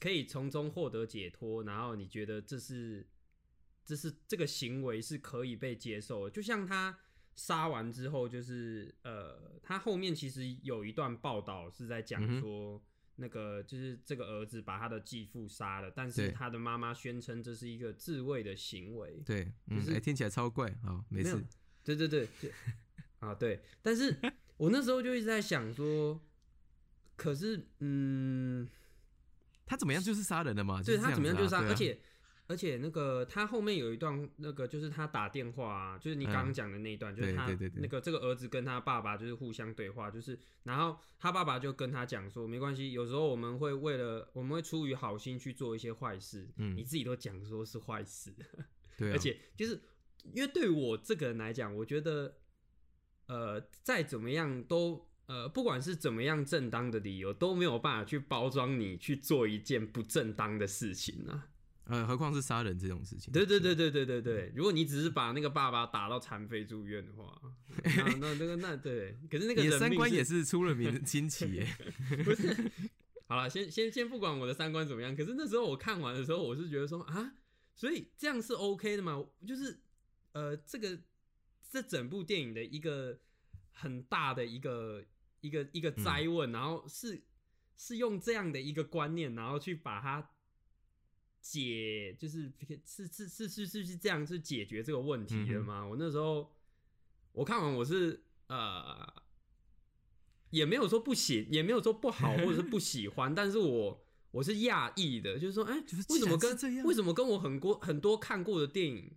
[0.00, 3.06] 可以从中获得解脱，然后你觉得这是
[3.84, 6.98] 这是这个行为是可以被接受的，就像他
[7.34, 12.82] 杀完之后，就是呃，他后面其实有一段报道是在讲说。
[13.16, 19.22] 那个就是这个儿子把他的继父杀了，但是他的妈妈宣称这是一个自卫的行为。
[19.24, 21.42] 对，就是听起来超怪啊，没事。
[21.82, 22.28] 对对对，
[23.18, 24.16] 啊对，但是
[24.56, 26.20] 我那时候就一直在想说，
[27.16, 28.68] 可是嗯，
[29.64, 30.82] 他怎么样就是杀人了嘛？
[30.82, 31.98] 对他怎么样就是杀，而且。
[32.48, 48.32] 而且那个他后面有一段，那个就是他打电话啊，就是你刚刚讲的那一段，就是他那个这个儿子跟他爸爸就是互相对话，就是然后他爸爸就跟他讲说，没关系，有时候我们会为了我们会出于好心去做一些坏事，嗯，你自己都讲说是坏事，
[48.96, 49.80] 对， 而且就是
[50.32, 52.36] 因为对我这个人来讲，我觉得
[53.26, 61.48] 呃再怎么样都呃，不管是怎么样正当的理由，都没有办法去包装你去做一件不正当的事情啊。
[61.88, 63.32] 呃，何况是杀人这种事情。
[63.32, 67.40] 对对对对对对对，如果你只是把那个爸爸打到残废住院的话，
[67.84, 71.66] 那那那个那对，可是那个三观也是出了名的惊奇耶。
[72.24, 72.70] 不是，
[73.28, 77.34] 好了，先先先不管我的三观怎么样，可是那时候我看完的时候，我是觉得说啊，
[77.74, 79.24] 所以这样是 OK 的嘛？
[79.46, 79.78] 就是
[80.32, 80.98] 呃，这个
[81.70, 83.16] 这整部电影的一个
[83.70, 85.04] 很大的一个
[85.40, 87.22] 一个一个灾问，然后是
[87.76, 90.30] 是用这样的一个观念，然后去把它
[91.50, 92.50] 解，就是
[92.84, 95.86] 是是是是是是这样是解决这个问题的吗？
[95.86, 96.50] 我那时候
[97.32, 99.12] 我看完我是呃。
[100.50, 109.10] 也没有说不喜，也没有说不好，或者是不喜欢， 但是我我是讶异的，就是说，哎、就是为什么跟为什么跟我很多很多看过的电影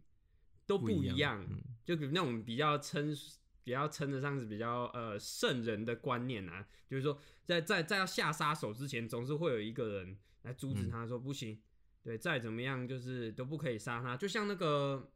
[0.65, 1.47] 都不不一样一样？
[1.51, 3.15] 嗯就比如那种比较称
[3.63, 11.61] 比较称得上是比较呃圣人的观念啊，就是说在在在要下杀手之前，总是会有一个人来阻止嗯他说、不行，
[12.09, 15.11] 对，再怎么样就是都不可以杀他，就像那个。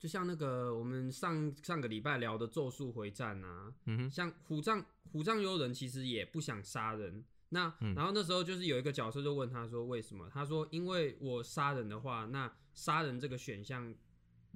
[0.00, 7.24] 就像那个我们上上个礼拜聊的《咒术回战》啊，嗯哼，像虎杖虎杖悠人其实也不想杀人。
[7.48, 10.30] 那、嗯然后那时候就是有一个角色就问他说为什么？
[10.32, 13.92] 他说因为我杀人的话，那杀人这个选项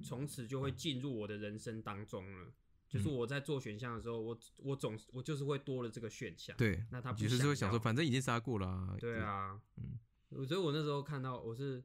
[0.01, 2.47] 从此就会进入我的人生当中了。
[2.87, 6.55] 就是我在做选项的时候，我我总是我就是会多了这个选项。
[6.55, 8.95] 对，那他不就是会想说，反正已经杀过了、啊。
[8.97, 9.99] 对啊，嗯嗯，
[10.47, 11.83] 所以我那时候看到我是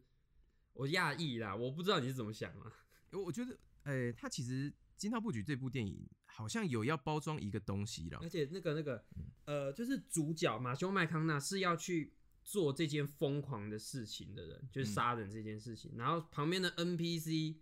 [0.73, 2.73] 我讶异啦，我不知道你是怎么想啊。
[3.13, 8.29] 我我觉得，呃，他其实《惊涛不举》这部电影好像有要包装一个东西了而。
[8.29, 9.05] 且那个那个
[9.47, 15.93] 呃，就是主角马修麦康纳是要去做这件疯狂的事情的人，就是杀人这件事情。
[15.97, 17.57] 然后旁边的 NPC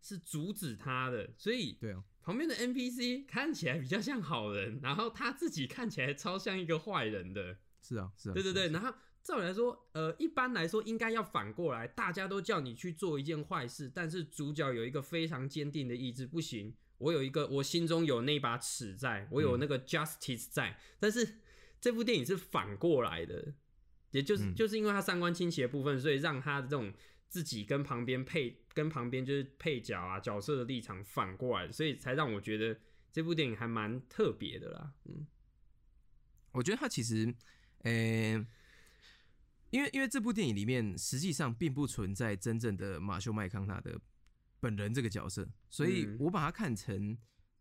[0.00, 7.58] 是阻止他的，所以对啊，旁边的 NPC 看起来比较像好人，然后他自己看起来超像一个坏人的。
[7.80, 8.34] 是啊，是啊。
[8.34, 8.92] 对对对，然后
[9.28, 21.40] 照理来说，呃，一般来说应该要反过来，大家都叫你去做一件坏事，但是主角有一个非常坚定的意志，不行，我有一个，我心中有那把尺在，我有那个 justice 在，但是
[21.78, 23.52] 这部电影是反过来的，
[24.12, 24.54] 也就是、嗯。
[24.54, 26.90] 就是因为他三观倾斜的部分，所以让他的这种
[27.28, 32.80] 自己跟旁边配跟旁边就是配角啊角色的立场反过来，所以才让我觉得
[33.12, 35.26] 这部电影还蛮特别的啦，嗯。
[36.52, 37.34] 我觉得他其实，
[37.82, 38.46] 呃、
[39.70, 44.00] 因为因为这部电影里面实际上并不存在真正的马修麦康纳的
[44.60, 47.16] 本人这个角色，所以嗯我把它看成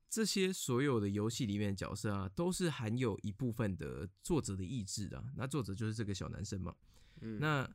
[0.09, 5.23] 这些所有的游戏里面的角色啊，都是含有一部分的作者的意志啊。
[5.35, 6.73] 那作者就是这个小男生嘛。
[7.19, 7.69] 嗯，那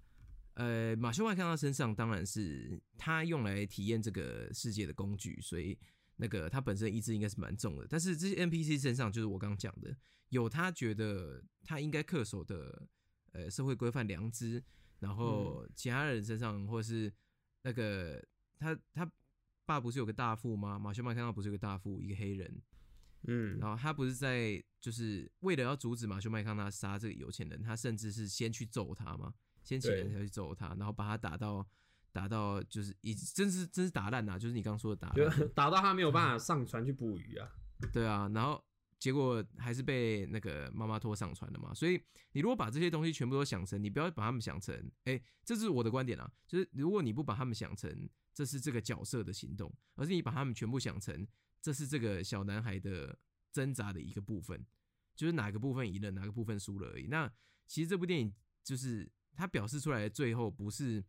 [0.54, 5.78] 呃，马修麦康纳身上当然是他用来体验这个世界的工具，所以
[6.16, 7.86] 那个他本身意志应该是蛮重的。
[7.88, 9.96] 但是这些 NPC 身上，就是我刚刚讲的，
[10.30, 12.86] 有他觉得他应该恪守的
[13.32, 14.62] 呃社会规范良知，
[15.00, 17.12] 然后其他人身上，或是
[17.62, 18.22] 那个
[18.58, 19.10] 他他
[19.64, 20.78] 爸不是有个大副吗？
[20.78, 22.62] 马修麦康纳不是有个大副，一个黑人，
[23.26, 31.66] 嗯然后他不是在就是为了要阻止马修麦康纳杀这个有钱人，他甚至是先去揍他嘛，先请人才去揍他，然后把他打到
[32.10, 37.48] 打到就是已真是真是打烂啊，就是你刚刚说的打烂， 打到他没有办法上船去捕鱼啊。
[37.92, 38.62] 对啊，然后
[39.02, 41.74] 结果还是被那个妈妈拖上船了嘛。
[41.74, 42.00] 所以
[42.34, 51.26] 你如果把这些东西全部都想成，你不要把他们想成，哎、这是我的观点啊，就是如果你不把他们想成这是这个角色的行动，而是你把他们全部想成
[51.60, 53.18] 这是这个小男孩的
[53.50, 54.64] 挣扎的一个部分，
[55.16, 57.08] 就是哪个部分赢了，哪个部分输了而已。
[57.08, 57.28] 那
[57.66, 61.04] 其实这部电影就是它表示出来的最后不是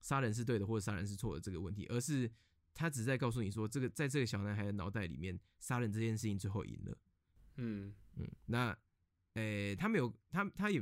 [0.00, 2.30] 杀人是对的或者杀人是错的这个问题，而是
[2.72, 6.96] 他只在告诉你说，这个在这个小男孩的脑袋里面，杀人这件事情最后赢了。
[7.56, 7.94] 嗯。
[8.16, 8.76] 嗯，那，
[9.34, 10.80] 诶、他没有，他他也，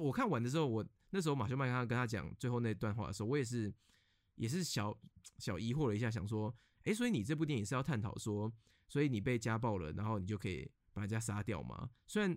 [0.00, 3.72] 我看完的时候，我那时候马修麦康纳跟他讲最后那段话的时候，我也是
[4.36, 4.96] 也是小
[5.38, 6.54] 小疑惑了一下，想说，
[6.84, 8.52] 诶、所以你这部电影是要探讨说，
[8.86, 11.90] 所以你被家暴了，然后你就可以把人家杀掉吗？
[12.06, 12.36] 虽然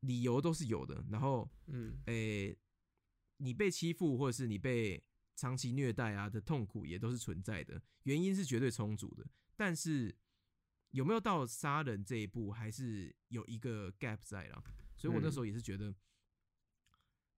[0.00, 1.98] 理由都是有的，然后嗯。
[2.06, 2.56] 诶、
[3.38, 5.02] 你被欺负或者是你被
[5.36, 10.12] 长期虐待啊的痛苦也都是存在的，原因是绝对充足的，但是
[10.96, 14.62] 有没有到杀人这一步，还是有一个 gap 在啦。
[14.96, 15.94] 所以我那时候也是觉得，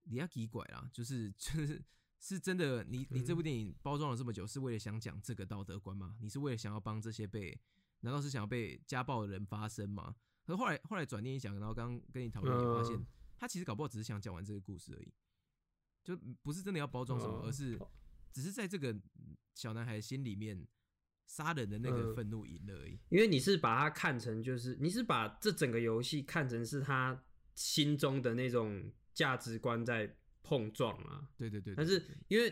[0.03, 1.83] 你要奇拐啦，就是 就是
[2.19, 6.15] 是真的，你你这部电影包装了这么久，是为了想讲这个道德观吗？
[6.21, 7.59] 你是为了想要帮这些被，
[7.99, 10.15] 难道是想要被家暴的人发声吗？
[10.45, 13.05] 可是后来后来转念一想，然后刚刚跟你讨论，也发现嗯
[13.37, 15.13] 他其实搞不好只是想讲完这个故事而已，
[16.01, 17.77] 就不是真的要包装什么，哦而是
[18.31, 18.97] 只是在这个
[19.53, 20.65] 小男孩心里面
[21.29, 22.99] 杀人的那个愤怒赢了而已。
[23.09, 27.23] 因为你是把它看成就是你是把这整个游戏看成是他
[27.53, 31.29] 心中的那种价值观在碰撞啊。
[31.37, 31.75] 对对对。
[31.75, 32.51] 但是因为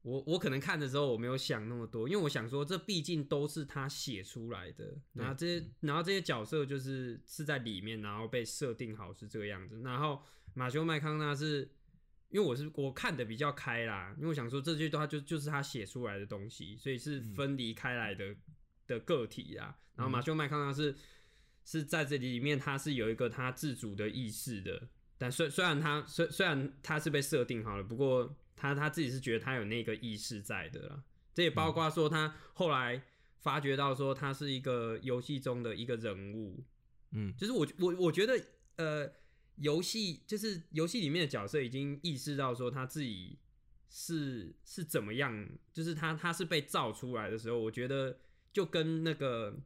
[0.00, 9.82] 我我可能看的时候我没有想那么多，因为我想说这毕竟都是他写出来的，然后这些然后这些角色就是是在里面，然后被设定好是这个样子。
[9.84, 10.22] 然后
[10.54, 11.70] 马修麦康纳是。
[12.30, 18.36] 因为我是我看的比较开啦，因为我想说这些都他就就是他写出来的东西，所以是分离开来的
[18.86, 19.74] 的个体啊。
[19.96, 20.94] 然后马修麦康纳是
[21.64, 24.88] 是在这里面，他是有一个他自主的意识的。
[25.16, 31.02] 但虽虽然他虽虽然他是被设定好了，不过他他自己是觉得他有那个意识在的啦。
[31.32, 33.02] 这也包括说他后来
[33.38, 36.62] 发觉到说他是一个游戏中的一个人物，
[37.12, 38.38] 嗯，就是我我我觉得
[38.76, 39.10] 呃。
[39.60, 43.38] 游戏就是游戏里面的角色已经意识到说他自己
[43.90, 48.18] 是是怎么样，就是他他是被造出来的时候，我觉得
[48.52, 49.58] 就跟那个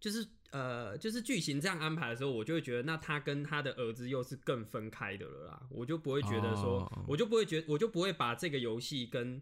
[0.00, 9.40] 就是呃就是剧情这样安排的时候，我就会觉得那他跟他的儿子又是更分开的了啦，我就不会觉得说，我就不会觉我就不会把这个游戏跟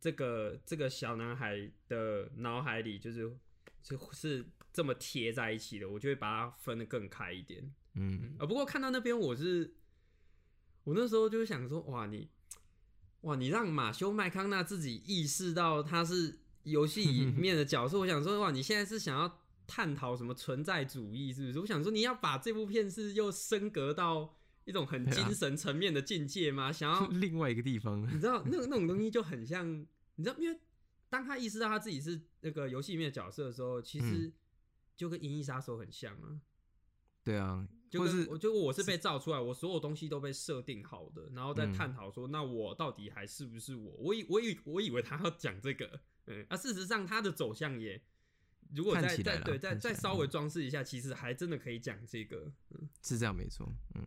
[0.00, 3.30] 这个这个小男孩的脑海里就是
[3.82, 7.72] 就是这么贴在一起的，我就会把它分得更开一点。
[7.98, 9.74] 嗯，啊，不过看到那边，我是
[10.84, 12.28] 我那时候就想说，哇，你
[13.22, 21.58] 哇，你让马修麦康纳自己意识到他是游戏里面的角色，我想说，哇，你现在是想要探讨什么存在主义，是不是？
[21.58, 26.70] 我想说，你要把这部片是又升格到一种很精神层面的境界吗？
[26.72, 29.68] 想要另外一个地方，你知道，那那种东西就很像，
[30.14, 30.58] 你知道，因为
[31.10, 34.32] 当他意识到他自己是那个游戏里面的角色的时候，其实
[34.96, 36.40] 就跟《银翼杀手》很像啊。
[37.24, 37.66] 对啊。
[37.90, 43.90] 就是我就我是被造出来，我所有东西都被设定好的，然后再探讨说，那我到底还是不是我？
[43.98, 47.98] 我以我以我以为他要讲这个，嗯，啊，事实上他的走向也，
[48.74, 54.06] 如果再再对再再稍微装饰一下，其实还真的可以讲这个，嗯，是这样没错，嗯，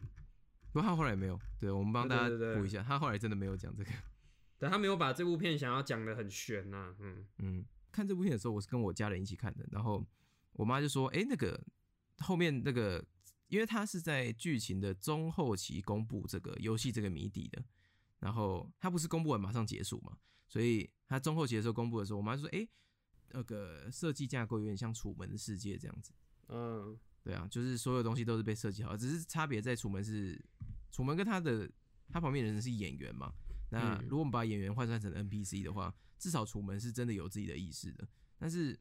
[0.72, 3.92] 不过他后来没有，对我们帮大家补一下，他后来真的没有讲这个，
[4.60, 10.06] 但他没有把这部片想要讲的很悬呐，嗯嗯，看这部片的时候，我是跟我家人一起看的，然后
[10.54, 11.60] 我妈就说，哎，那个
[12.20, 13.04] 后面那个。
[13.52, 17.62] 因为他是在剧情的中后期公布这个游戏这个谜底的，
[18.20, 22.66] 然后他不是公布完马上结束嘛，所以他中后期的时候公布的时候，我妈就说：“哎，
[23.32, 26.14] 那个设计架构有点像楚门的世界这样子。”
[26.48, 30.42] 嗯，对啊，就是所有东西都是被设计好，只是差别在楚门是
[30.90, 31.70] 楚门跟他的
[32.08, 33.34] 他旁边的人是演员嘛。
[33.70, 38.08] 那如果我们把演员换算成 NPC 的话，至少楚门是真的有自己的意识的。
[38.38, 38.80] 但是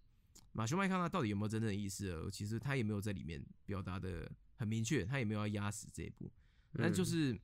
[0.52, 2.16] 马修麦康纳到底有没有真正的意识？
[2.30, 4.30] 其实他也没有在里面表达的。
[4.60, 6.30] 很明确，他也没有要压死这一步，
[6.72, 7.40] 那就是，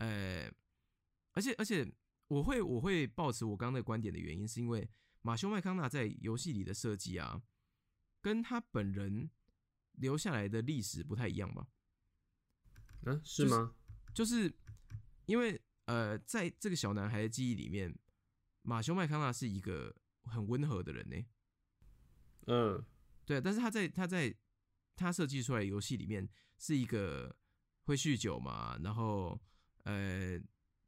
[0.00, 0.46] 呃，
[1.32, 1.90] 而且而且，
[2.26, 4.86] 我会我会抱持我刚刚的观点的原因，是因为
[5.22, 7.42] 马修麦康纳在游戏里的设计啊，
[8.20, 9.30] 跟他本人
[9.92, 11.68] 留下来的历史不太一样吧？
[13.06, 13.74] 嗯，是吗？
[14.12, 14.54] 就是
[15.24, 17.98] 因为呃，在这个小男孩的记忆里面，
[18.60, 21.16] 马修麦康纳是一个很温和的人呢。
[22.46, 22.84] 嗯，
[23.24, 24.34] 对，但是他在他在
[24.94, 26.28] 他设计出来游戏里面。
[26.58, 27.34] 是一个
[27.84, 29.40] 会酗酒嘛，然后
[29.84, 30.38] 呃，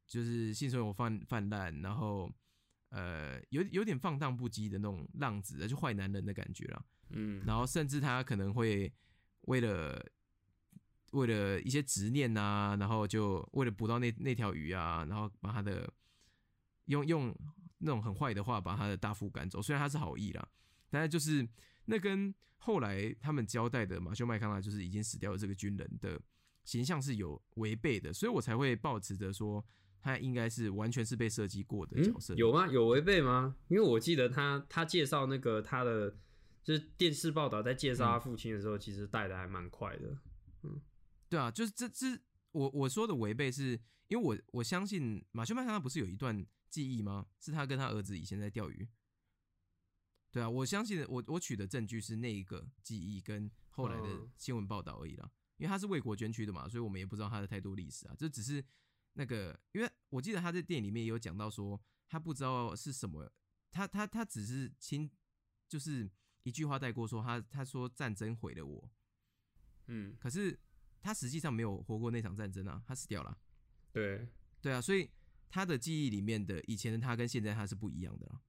[0.05, 2.31] 就是性生活泛泛滥，然后
[2.89, 6.85] 呃，有有点放荡不羁的那种浪子，就坏男人的感觉了。
[7.09, 8.91] 嗯，然后甚至他可能会
[9.41, 10.05] 为了
[11.11, 15.91] 为了一些执念啊，然后就为了捕到那那条鱼啊，然后把他的
[16.85, 17.35] 用用
[17.79, 19.61] 那种很坏的话把他的大副赶走。
[19.61, 20.47] 虽然他是好意啦，
[20.89, 21.47] 但是就是
[21.91, 22.33] 那跟。
[22.63, 26.21] 后来他们交代的马修麦康纳就是已经死掉的这个军人的
[26.63, 29.65] 形象是有违背的，所以我才会抱持着说
[29.99, 32.35] 他应该是完全是被设计过的角色。
[32.35, 32.67] 有吗？
[32.67, 33.55] 有违背吗？
[33.67, 36.15] 因为我记得他他介绍那个他的
[36.63, 40.15] 就是电视报道在介绍他父亲的时候，其实带的还蛮快的。
[40.61, 40.79] 嗯，
[41.29, 42.15] 对啊，就是这这
[42.51, 43.71] 我我说的违背是
[44.07, 47.25] 因为我我相信马修麦康纳不是有一段记忆吗？
[47.39, 48.87] 是他跟他儿子以前在钓鱼。
[50.31, 58.63] 对啊，我相信我我取的证据是那一个记忆跟后来的新闻报道而已啦，因为他是为国捐躯的嘛，所以我们也不知道他的太多历史啊，这只是
[59.13, 63.29] 那个，因为我记得他在电影里面有讲到说，他不知道是什么，
[63.71, 65.11] 他他他只是亲
[65.67, 66.09] 就是
[66.43, 68.89] 一句话带过说他他说战争毁了我，
[69.87, 70.57] 嗯，可是
[71.01, 73.37] 他实际上没有活过那场战争啊，他死掉了，
[73.91, 74.27] 对。
[74.61, 75.09] 对啊，所以
[75.49, 78.41] 他的记忆里面的以前的他跟现在他是不一样的啦，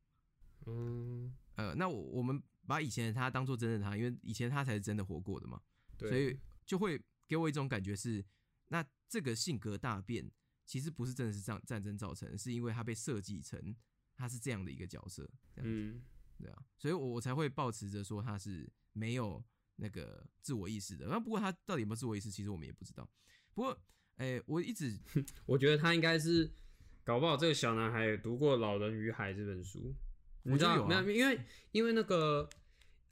[0.66, 1.34] 嗯。
[1.57, 5.61] 呃，那我我们把以前的他当做真的他，因为以前他才是真的活过的嘛，
[5.98, 8.24] 所以就会给我一种感觉是，
[8.68, 10.30] 那这个性格大变
[10.64, 13.74] 其实不是真的是战战争造成，是因为他被设计成
[14.14, 15.28] 他是这样的一个角色。
[15.57, 16.03] 嗯
[16.38, 19.42] 对啊，所以我我才会抱持着说他是没有
[19.76, 21.07] 那个自我意识的。
[21.07, 23.09] 那不过他到底有没有自我意识，其实我们也不知道。
[23.55, 23.80] 不过，
[24.16, 24.98] 哎、我一直
[25.46, 26.50] 我觉得他应该是，
[27.05, 29.94] 搞不好这个小男孩有读过《老人与海》这本书，
[30.45, 31.11] 你知道、没有？
[31.12, 31.40] 因为
[31.72, 32.49] 因为那个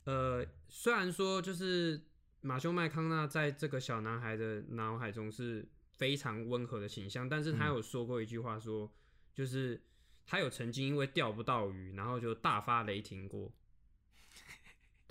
[0.03, 2.01] 呃，虽然说就是
[2.41, 8.91] 马修麦康纳在这个小男孩的脑海中是非常温和的形象，但是他有说过一句话说，
[9.33, 9.81] 就是
[10.25, 13.51] 他有曾经因为钓不到鱼，然后就大发雷霆过。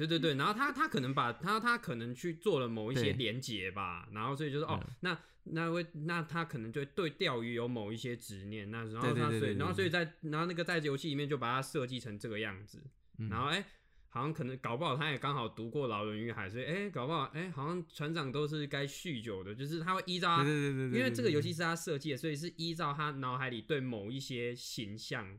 [0.06, 3.12] 对对对，然后他他可能把他他可能去做了某一些对。
[3.12, 12.82] 连结吧，然后所以就是哦嗯，那那会那他可能就对钓鱼有某一些执念，那然后他所以然后所以在然后那个在游戏里面就把它设计成这个样子，
[13.18, 13.28] 嗯。
[13.28, 13.64] 然后哎、
[14.08, 21.52] 好像可能搞不好他也刚好读过《老人与海》，所以哎、搞不好哎、好像船长都是该酗酒的，就是他会依照他对对对因为这个游戏对。
[21.52, 25.38] 是他设计的，所以是依照他脑海里对某一些形象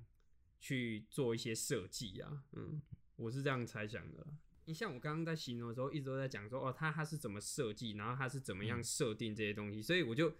[0.59, 2.43] 去做一些设计啊。
[2.53, 2.81] 嗯，
[3.15, 4.27] 我是这样猜想的啦。
[4.65, 10.33] 你像我刚刚在形容的时候，一直都在讲说，哦，他他是怎么设计，然后他是怎么嗯样设定这些东西，所以我就，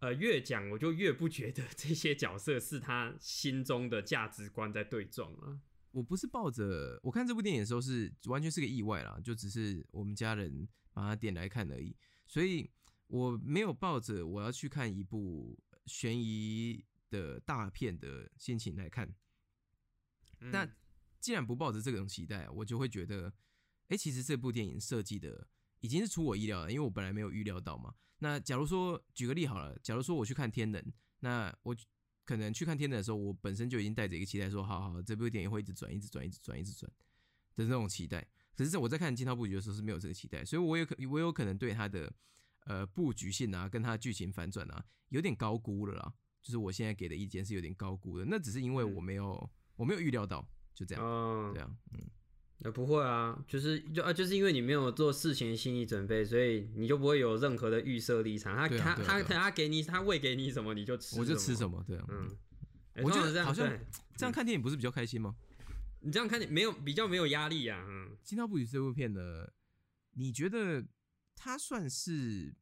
[0.00, 5.60] 呃，越讲我就越不觉得这些角色是他心中的价值观在对撞啊。
[5.90, 11.96] 我不是抱着我看这部电影的时候是完全是个意外啦，就只是我们家人把它点来看而已，
[12.26, 12.70] 所以
[13.06, 19.08] 我没有抱着我要去看一部悬疑的大片的心情来看。
[20.40, 20.68] 嗯那
[21.24, 23.32] 既然不抱着这种期待，我就会觉得，
[23.88, 25.48] 哎、其实这部电影设计的
[25.80, 27.94] 已经是出我意料了，因为我本来没有预料到嘛。
[28.18, 30.82] 那假如说举个例好了，假如说我去看《天能》，
[31.20, 31.74] 那我
[32.26, 36.92] 可能去看《天能》的时候，我本身就已经带着一个期待说，好好，这部电影会一直转，一直转，一直转，一直转
[37.56, 38.28] 的那种期待。
[38.54, 42.12] 可是我在看《惊涛布局》的时候是没有这个期待，所以我有可我有可能对它的
[42.66, 46.12] 呃布局性啊，跟它的剧情反转啊，有点高估了啦。
[46.42, 52.00] 就是我现在给的意见是有点高估的，那只是因为我没有我没有预料到，就这样，哦这，样，嗯。
[52.60, 58.56] 呃，不会啊，就是就啊，就是因为你没有做事前心理准备，所以你就不会有任何的预设立场。
[58.56, 61.76] 他、他他他给你他喂给你什么你就吃，我就吃什么。
[61.76, 62.28] 么，对啊，嗯，
[62.94, 63.80] 欸我觉通常这样得好像对
[64.16, 65.36] 这样看电影不是比较开心吗？
[66.00, 69.52] 你这样看你没有比较没有压力啊，嗯，《金刀不语》这部片呢，
[70.12, 70.86] 你觉得
[71.34, 72.54] 它算是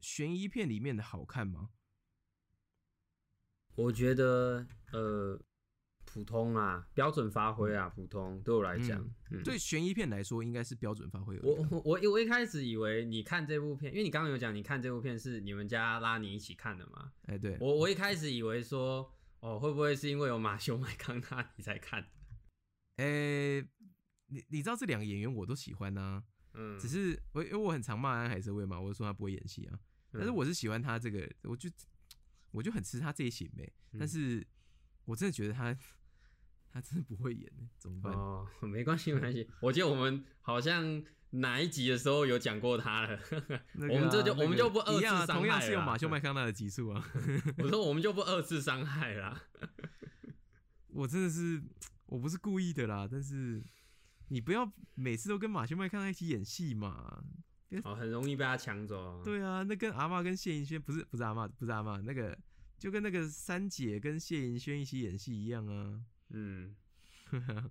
[0.00, 1.70] 悬疑片里面的好看吗？
[3.74, 5.38] 我觉得呃
[6.10, 8.98] 普通啊，标准发挥啊，普通对我来讲，
[9.30, 9.42] 嗯。
[9.42, 22.08] 对悬疑片来说，应该是标准发挥我我我我一开始以为你看这部片，因为你刚刚有讲你看这部片是你们家拉你一起看的嘛，哎、对，我我一开始以为说哦会不会是因为有马修麦康纳你才看的，
[23.04, 23.60] 哎、
[24.28, 26.22] 你你知道这两个演员我都喜欢呐、
[26.54, 29.78] 嗯，只是我因为我很常骂安海瑟薇嘛，我就说他不会演戏啊，
[30.10, 31.68] 但是嗯我是喜欢他这个，我就
[32.50, 33.98] 我就很吃他这一型呗，嗯。
[33.98, 34.44] 但是
[35.04, 35.76] 我真的觉得他
[36.72, 38.12] 他真的不会演呢，怎么办？
[38.12, 39.48] 哦， 没关系，没关系。
[39.60, 43.18] 我记得我们好像哪一集的时候有讲过他了。
[43.74, 47.04] 那个 我们这就我们就不二次一样啊同样是有害啦马修麦康纳的集数啊。
[47.58, 49.42] 我说我们就不二次伤害啦。
[50.88, 51.62] 我真的是
[52.06, 53.62] 我不是故意的啦，但是
[54.28, 57.22] 你不要每次都跟马修麦康纳一起演戏嘛。
[57.84, 62.36] 哦，很容易被他抢走。，对啊，那跟阿嬷跟谢盈萱不是不是阿嬷不是阿嬷，那个
[62.78, 66.00] 就跟那个三姐跟谢盈萱一起演戏一样啊。
[66.30, 66.74] 嗯，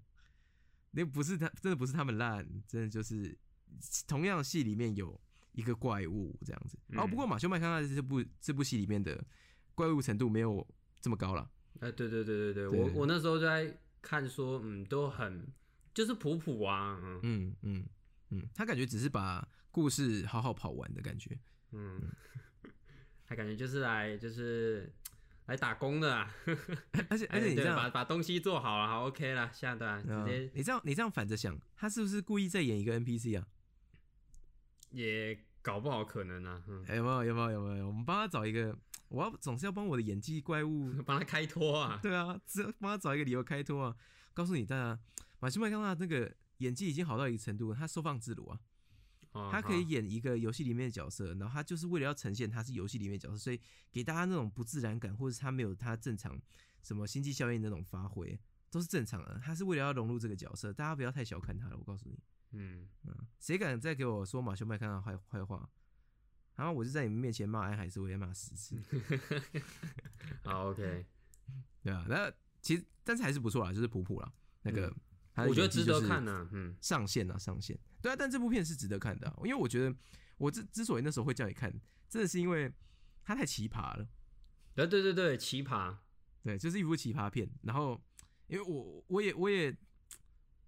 [0.91, 3.37] 那不是他，真的不是他们烂，真的就是
[4.07, 5.19] 同样戏里面有
[5.53, 6.77] 一个怪物这样子。
[6.95, 9.23] 哦，嗯不过马修麦康纳这部这部戏里面的
[9.75, 10.65] 怪物程度没有
[11.01, 11.49] 这么高了。
[11.79, 15.47] 哎、对对对对对，对我我那时候就在看说，嗯，都很
[15.93, 17.87] 就是普普啊，嗯嗯嗯
[18.29, 21.37] 嗯，他感觉只是把故事好好跑完的感觉。
[21.71, 22.01] 嗯，
[23.27, 24.91] 他感觉就是来就是
[25.47, 26.33] 来打工的啊。
[27.09, 33.47] 而且而且你这样，把把东西做好了，好 OK 了，下段直嗯接你这样你这样反着想，他是不是故意在演一个 NPC 啊？
[34.91, 37.87] 也搞不好可能啊，有没有有没有有没有？
[37.87, 38.73] 我们帮他找一个，
[39.09, 41.99] 我要总是要帮我的演技怪物， 帮他开脱啊。
[42.01, 43.95] 对啊，只要帮他找一个理由开脱啊。
[44.33, 44.99] 告诉你大家，
[45.39, 48.59] 马修麦康纳那个演技已经好到一个程度，他收放自如啊。
[49.37, 53.59] 哦他可以演一个游戏里面的角色，然后他就是为了要呈现他是游戏里面的角色，所以
[53.91, 56.39] 给大家那种不自然感，或者是他没有他正常
[56.81, 59.39] 什么心机效应那种发挥，都是正常的。
[59.43, 61.77] 他是为了要融入这个角色，大家不要太小看他了。
[61.77, 62.19] 我告诉你，
[62.51, 65.69] 嗯，嗯，谁敢再给我说马修麦康纳坏坏话，
[66.55, 68.75] 然后我就在你们面前骂安海瑟薇骂十次
[70.43, 71.05] 好 OK，
[71.83, 72.31] 对啊，那
[72.61, 74.33] 其实但是还是不错啦，就是普普啦，
[74.63, 74.93] 那个、
[75.45, 77.77] 我觉得值得看呢、嗯，上线啊，上线。
[78.01, 79.95] 对啊，但这部片是值得看的啊、因为我觉得
[80.37, 81.71] 我之之所以那时候会叫你看，
[82.09, 82.71] 真的是因为
[83.23, 84.07] 它太奇葩了。
[84.73, 85.97] 对对对对，奇葩，
[86.43, 87.49] 对，就是一部奇葩片。
[87.63, 87.99] 然后，
[88.47, 89.75] 因为我我也我也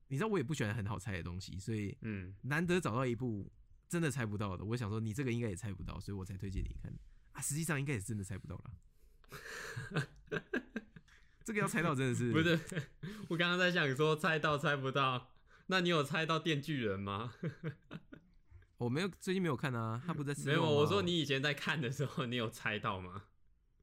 [0.07, 3.51] 你知道我也不喜欢很好猜的东西，所以嗯，难得找到一部
[3.87, 6.91] 真的猜不到的，我想说你这个应该也猜不到，所以我才推荐你看
[7.31, 7.41] 啊。
[7.41, 10.07] 实际上应该也是真的猜不到了，
[11.49, 12.59] 这个要猜到真的是 不是，
[13.27, 15.31] 我刚刚在想说猜到猜不到，
[15.65, 17.33] 那你有猜到电锯人吗？
[18.77, 23.23] 我没有最近没有看啊，他不在吃没有，我说你以前在看的时候，你有猜到吗？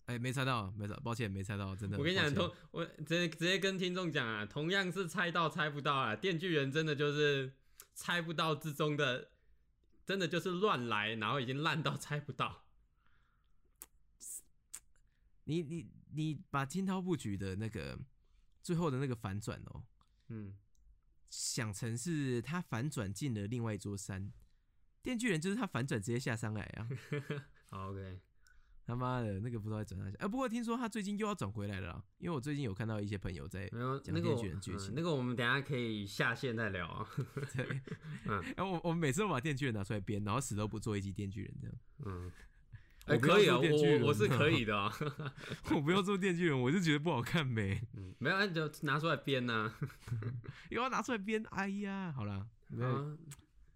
[0.05, 1.99] 哎、没猜到，没猜，抱歉没猜到，真的。
[1.99, 7.53] 我跟你讲，同我直接直接跟听众讲啊，同样是猜到猜不到啊，电锯人真的就是
[7.95, 9.31] 猜不到之中的，
[10.07, 12.63] 真的就是乱来，然后已经烂到猜不到。
[15.49, 17.99] 你你你把惊涛布局的那个
[18.63, 19.83] 最后的那个反转哦，
[20.29, 20.57] 嗯，
[21.31, 24.33] 想成是他反转进了另外一座山，
[25.03, 26.89] 电锯人就是他反转直接下山来啊！
[27.69, 28.21] 好 OK，
[28.85, 33.69] 他妈的那个不知道在转哪下，哎、不过听说他最近又要转回来了啦，因为我最近有看到一些朋友在
[34.05, 34.93] 讲电锯人剧情。
[34.93, 37.09] 嗯那个我们等下可以下线再聊啊。
[37.55, 37.81] 对，
[38.27, 38.41] 嗯。
[38.57, 41.77] 然后我我们每次都把电锯人拿出来编，然后死都不做一集电锯人这样。
[42.05, 42.33] 嗯，我
[43.07, 44.93] 哎、可以啊，我我是可以的啊。
[45.75, 49.73] 我不要做电锯人，我就觉得不好看呗，嗯，没有，那就拿出来编呐、
[50.71, 53.17] 又要拿出来编，哎呀，好啦，没有啊。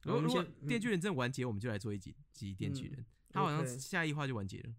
[0.03, 3.05] 如果如果电锯人真的完结，我们就来做一集集电锯人。
[3.33, 4.75] 他好像下一话就完结了，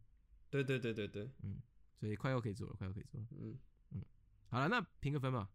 [0.49, 1.61] 对对对对对，嗯
[1.97, 3.27] 所以快要可以做了，快要可以做了。
[3.39, 3.57] 嗯
[3.91, 4.01] 嗯，
[4.49, 5.47] 好了，那评个分吧。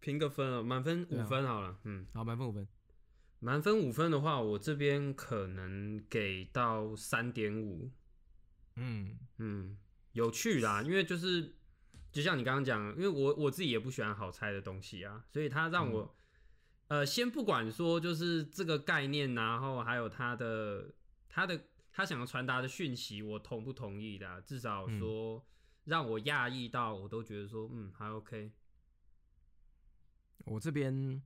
[0.00, 1.78] 评个分啊，满分五分好了。
[1.84, 2.66] 嗯，好，满分五分。
[3.40, 7.90] 满分五分的话，我这边可能给到三点五。
[8.76, 9.76] 嗯嗯，
[10.12, 11.54] 有趣啦，因为就是
[12.12, 16.14] 就像你刚刚讲，因为我我自己也不喜欢好猜的东西啊，所以它让我、
[16.88, 20.94] 呃，先不管说就是这个概念，然后还有它的
[21.28, 25.44] 它的他想要传达的讯息，我同不同意的啊、至少说
[25.84, 28.52] 让我讶异到，我都觉得说嗯还 OK。
[30.46, 31.22] 我这边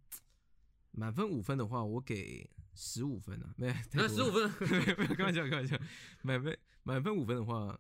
[0.97, 5.79] 满分五分的话，我给十五分啊，没有，那十五分， 没有，没有，开玩笑，开玩笑。
[6.23, 7.79] 满分满分五分的话，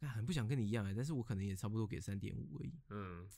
[0.00, 3.28] 啊很不想跟你一样哎，但是我可能也差不多给三点五而已，嗯。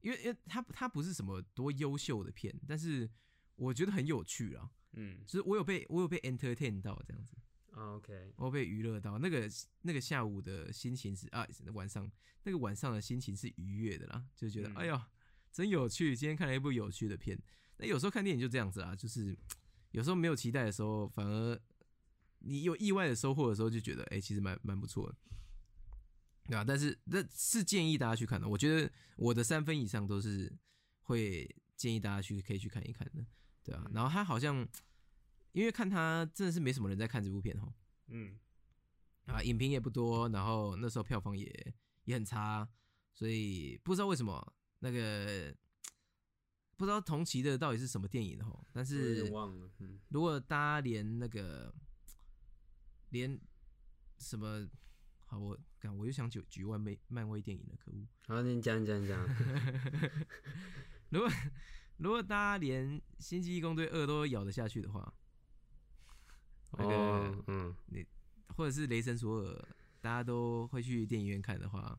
[0.00, 3.08] 因为因为它它不是什么多优秀的片，但是
[3.56, 5.18] 我觉得很有趣啊，嗯。
[5.26, 7.36] 就是我有被我有被 entertain 到这样子。
[7.70, 9.50] 啊，OK，我被娱乐到，那个
[9.80, 12.08] 那个下午的心情是啊，晚上
[12.44, 14.74] 那个晚上的心情是愉悦的啦，就觉得、嗯。
[14.76, 15.08] 哎呀，
[15.50, 17.36] 真有趣，今天看了一部有趣的片。
[17.78, 19.36] 那有时候看电影就这样子啊，就是
[19.90, 21.60] 有时候没有期待的时候，反而
[22.40, 25.16] 你有意外的收获的时候，就觉得哎、其实蛮蛮不错的，
[26.46, 30.52] 对啊，但是那是建议大家去看的，我觉得我的三分以上都是
[31.02, 33.24] 会建议大家去可以去看一看的，
[33.62, 33.82] 对啊。
[33.86, 34.66] 嗯然后他好像
[35.52, 37.72] 因为看他真的是没什么人在看这部片哦。
[38.08, 38.38] 嗯
[39.26, 42.68] 啊，影评也不多，然后那时候票房也也很差，
[43.14, 45.54] 所以不知道为什么那个
[46.76, 48.64] 不知道同期的到底是什么电影哦。
[48.72, 51.74] 但是忘了，嗯如果大家连那个
[53.10, 53.38] 连
[54.18, 54.68] 什么
[55.26, 58.06] 好，我干我又想举举万漫漫威电影了，可恶！
[58.26, 59.26] 好，你讲讲讲，
[61.10, 61.30] 如果
[61.96, 65.12] 如果大家连《星际异工队二》都咬得下去的话，
[66.72, 68.04] 那个哦，嗯，你
[68.56, 69.52] 或者是《雷神索尔》，
[70.00, 71.98] 大家都会去电影院看的话，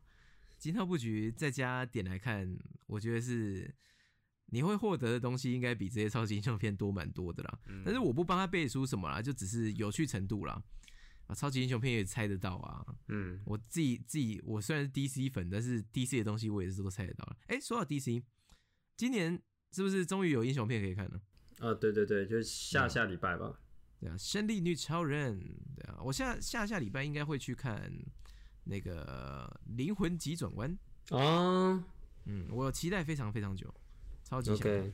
[0.58, 3.74] 《金涛布局》在家点来看，我觉得是
[4.46, 7.58] 你会获得的东西，应该比这些超级英雄片多蛮多的啦。
[7.66, 10.62] 嗯但是我不帮他背书什么啦，就只是有趣程度啦。
[11.26, 12.86] 啊，超级英雄片也猜得到啊！
[13.08, 17.36] 嗯我自己自己，我虽然是 DC 粉，但是 DC 的东西我也是都猜得到了。
[17.48, 18.22] 哎、说到 DC，
[18.96, 19.42] 今年
[19.72, 21.20] 是不是终于有英雄片可以看了？
[21.58, 23.60] 啊，对对对，就是下下礼拜吧。
[23.98, 25.40] 对啊，胜利女超人，
[25.74, 27.90] 对啊，我下下下礼拜应该会去看
[28.62, 30.78] 那个灵魂急转弯，
[31.10, 31.84] 啊
[32.26, 33.74] 嗯，我期待非常非常久，
[34.28, 34.92] 超级想看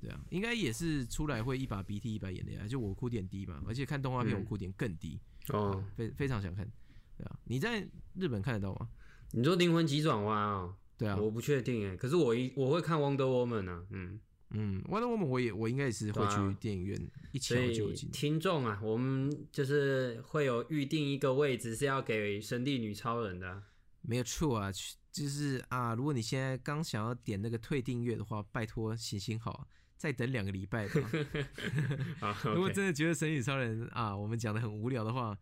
[0.00, 4.38] 对啊，应该也是出来会一把鼻涕一把眼泪啊，就我哭点低嘛，而且看动画片嗯。
[4.40, 5.18] 我哭点更低，
[5.48, 6.70] 哦，非非常想看，
[7.16, 8.88] 对啊，你在日本看得到吗？
[9.32, 10.76] 你说灵魂急转弯啊？
[10.98, 14.20] 对啊，我不确定哎，可是我一我会看 Wonder Woman 啊，嗯，
[14.50, 17.00] 嗯，Wonder Woman 我也我应该也是会去电影院
[17.32, 23.62] 一所以瞧就进，听众啊，我们就是会有预定一个位置是要给神力女超人的啊，
[24.02, 31.00] 没有错啊，去就是啊，如果你现在刚想要点那个退订阅的话，拜托行行好，再等两个礼拜吧。
[32.34, 35.38] 好如果真的觉得神与超人啊，我们讲的很无聊的话，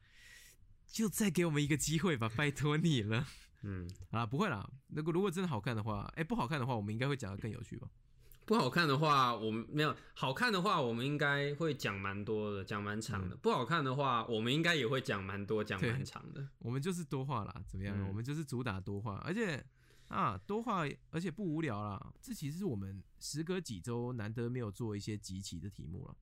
[0.86, 3.26] 就再给我们一个机会吧，拜托你了。
[3.62, 4.70] 嗯，啊，不会啦。
[4.88, 7.88] 如果如果真的好看的话，哎、不好看的话，我们应该会讲的更有趣吧？
[8.44, 13.36] 不好看的话，我们没有好看的话，我们应该会讲蛮多的，讲蛮长的。
[13.36, 16.46] 不好看的话，我们应该也会讲蛮多，讲蛮长的。
[16.58, 17.96] 我们就是多话啦，怎么样？
[17.96, 19.64] 嗯我们就是主打多话，而且
[20.08, 22.12] 啊，多话而且不无聊啦。
[22.20, 26.16] 这其实是我们时隔几周难得没有做一些集齐的题目了。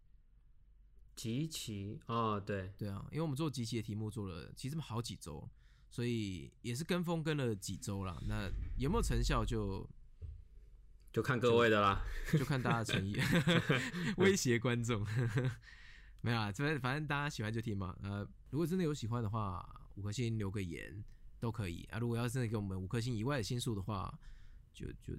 [1.16, 5.48] 集齐哦，对对啊，因为我们做集齐的题目做了其实好几周，
[5.90, 8.22] 所以也是跟风跟了几周了。
[8.28, 8.48] 那
[8.78, 9.88] 有没有成效就
[11.12, 12.00] 就看各位的啦，
[12.38, 13.16] 就看大家的诚意，
[14.18, 15.04] 威胁观众。
[16.22, 17.96] 没有啊，这边反正大家喜欢就听嘛。
[18.02, 21.02] 呃，如果真的有喜欢的话，五颗星留个言
[21.40, 21.98] 都可以啊。
[21.98, 24.12] 如果要真的给我们五颗星以外的星数的话，
[24.74, 25.14] 就就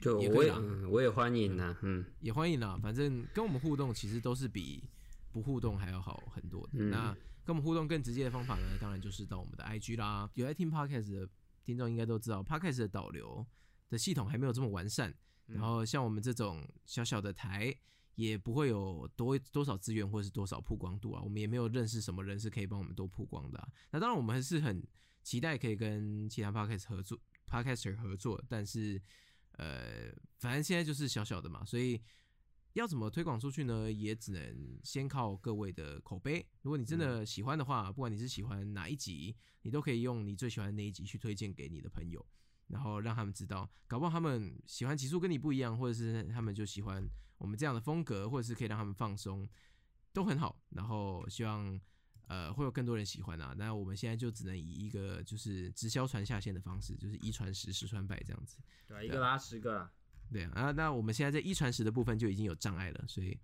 [0.00, 0.52] 就就我也
[0.86, 2.78] 我也欢迎呐，嗯，也欢迎啦。
[2.82, 4.84] 反正跟我们互动其实都是比
[5.32, 6.78] 不互动还要好很多的。
[6.84, 7.12] 那
[7.44, 10.28] 跟我们互动更直接的方法呢，当然就是到我们的 IG 啦。
[10.34, 11.28] 有在听 Podcast 的
[11.64, 13.44] 听众应该都知道，Podcast 的导流
[13.88, 15.14] 的系统还没有这么完善。
[15.46, 17.74] 然后像我们这种小小的台。
[18.18, 23.68] 也不会有多多少资源或者是多少曝光度啊，我们也没有认识什么人是可以帮我们多曝光的。
[23.92, 24.84] 那当然，我们还是很
[25.22, 27.16] 期待可以跟其他 podcast 合作
[27.46, 28.42] ，podcaster 合作。
[28.48, 29.00] 但是，
[29.52, 32.02] 呃，反正现在就是小小的嘛，所以
[32.72, 33.88] 要怎么推广出去呢？
[33.92, 36.44] 也只能先靠各位的口碑。
[36.62, 42.26] 如果你真的喜欢的话，不管你是喜欢哪一集，你都可以用你最喜欢的那一集去推荐给你的朋友，
[42.68, 47.06] 然后让他们知道，搞不好他们喜欢集数跟你不一样，或者是他们就喜欢。
[47.38, 49.48] 我们这样的风格，或者是可以让他们放松，
[50.12, 50.60] 都很好。
[50.70, 51.80] 然后希望
[52.26, 53.54] 呃会有更多人喜欢啊。
[53.56, 58.58] 那我们现在就只能以一个就是直销传下线的方式，就是一传十，十传百这样子。
[58.88, 59.88] 对，一个拉十个。
[60.32, 63.38] 对啊，那我们现在在一传十的部分就已经有障碍了，所以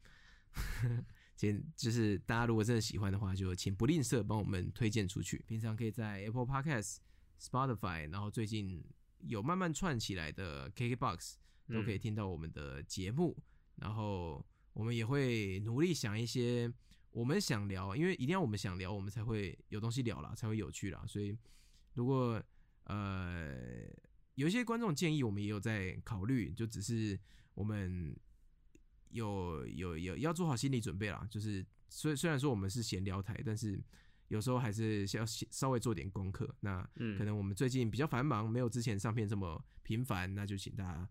[1.37, 5.39] 请就是大家如果真的喜欢的话，就请不吝啬帮我们推荐出去。
[5.47, 6.97] 平常可以在 Apple Podcast、
[7.41, 8.85] Spotify，然后最近
[9.27, 11.35] 有慢慢串起来的 KKBox
[11.69, 13.37] 都可以听到我们的节目。
[13.77, 16.73] 然后我们也会努力想一些
[17.11, 21.05] 我们想聊，因为一定要我们想聊，我们才会有东西聊啦，才会有趣啦。
[21.07, 21.37] 所以
[21.95, 22.43] 如果
[22.85, 23.57] 呃
[24.35, 27.19] 有一些观众建议，我们也有在考虑，就只是
[27.55, 28.17] 我们
[29.11, 31.27] 有有有要做好心理准备啦。
[31.31, 33.81] 就是虽虽然说我们是闲聊台，但是
[34.35, 36.53] 有时候还是要稍微做点功课。
[36.61, 36.83] 那
[37.17, 41.09] 可能我们最近比较繁忙，没有之前上片这么频繁，那就请大家。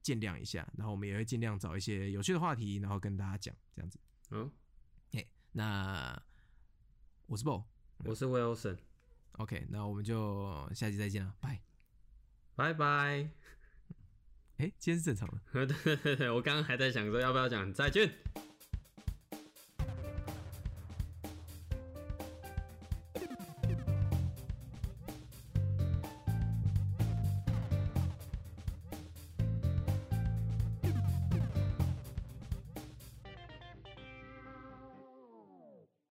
[0.00, 3.98] 见谅一下，然后我们也会尽量找一些有趣的话题，然后跟大家讲这样子。
[4.30, 4.50] 嗯，
[5.12, 6.22] 哎，那
[7.26, 7.64] 我是 Bo，
[8.04, 8.78] 我是 Wilson。
[9.32, 11.60] OK，那我们就下期再见了，拜
[12.54, 13.28] 拜拜。
[14.56, 15.40] 哎，今天是正常的。
[15.84, 18.10] 对对对，我刚刚还在想说要不要讲再见。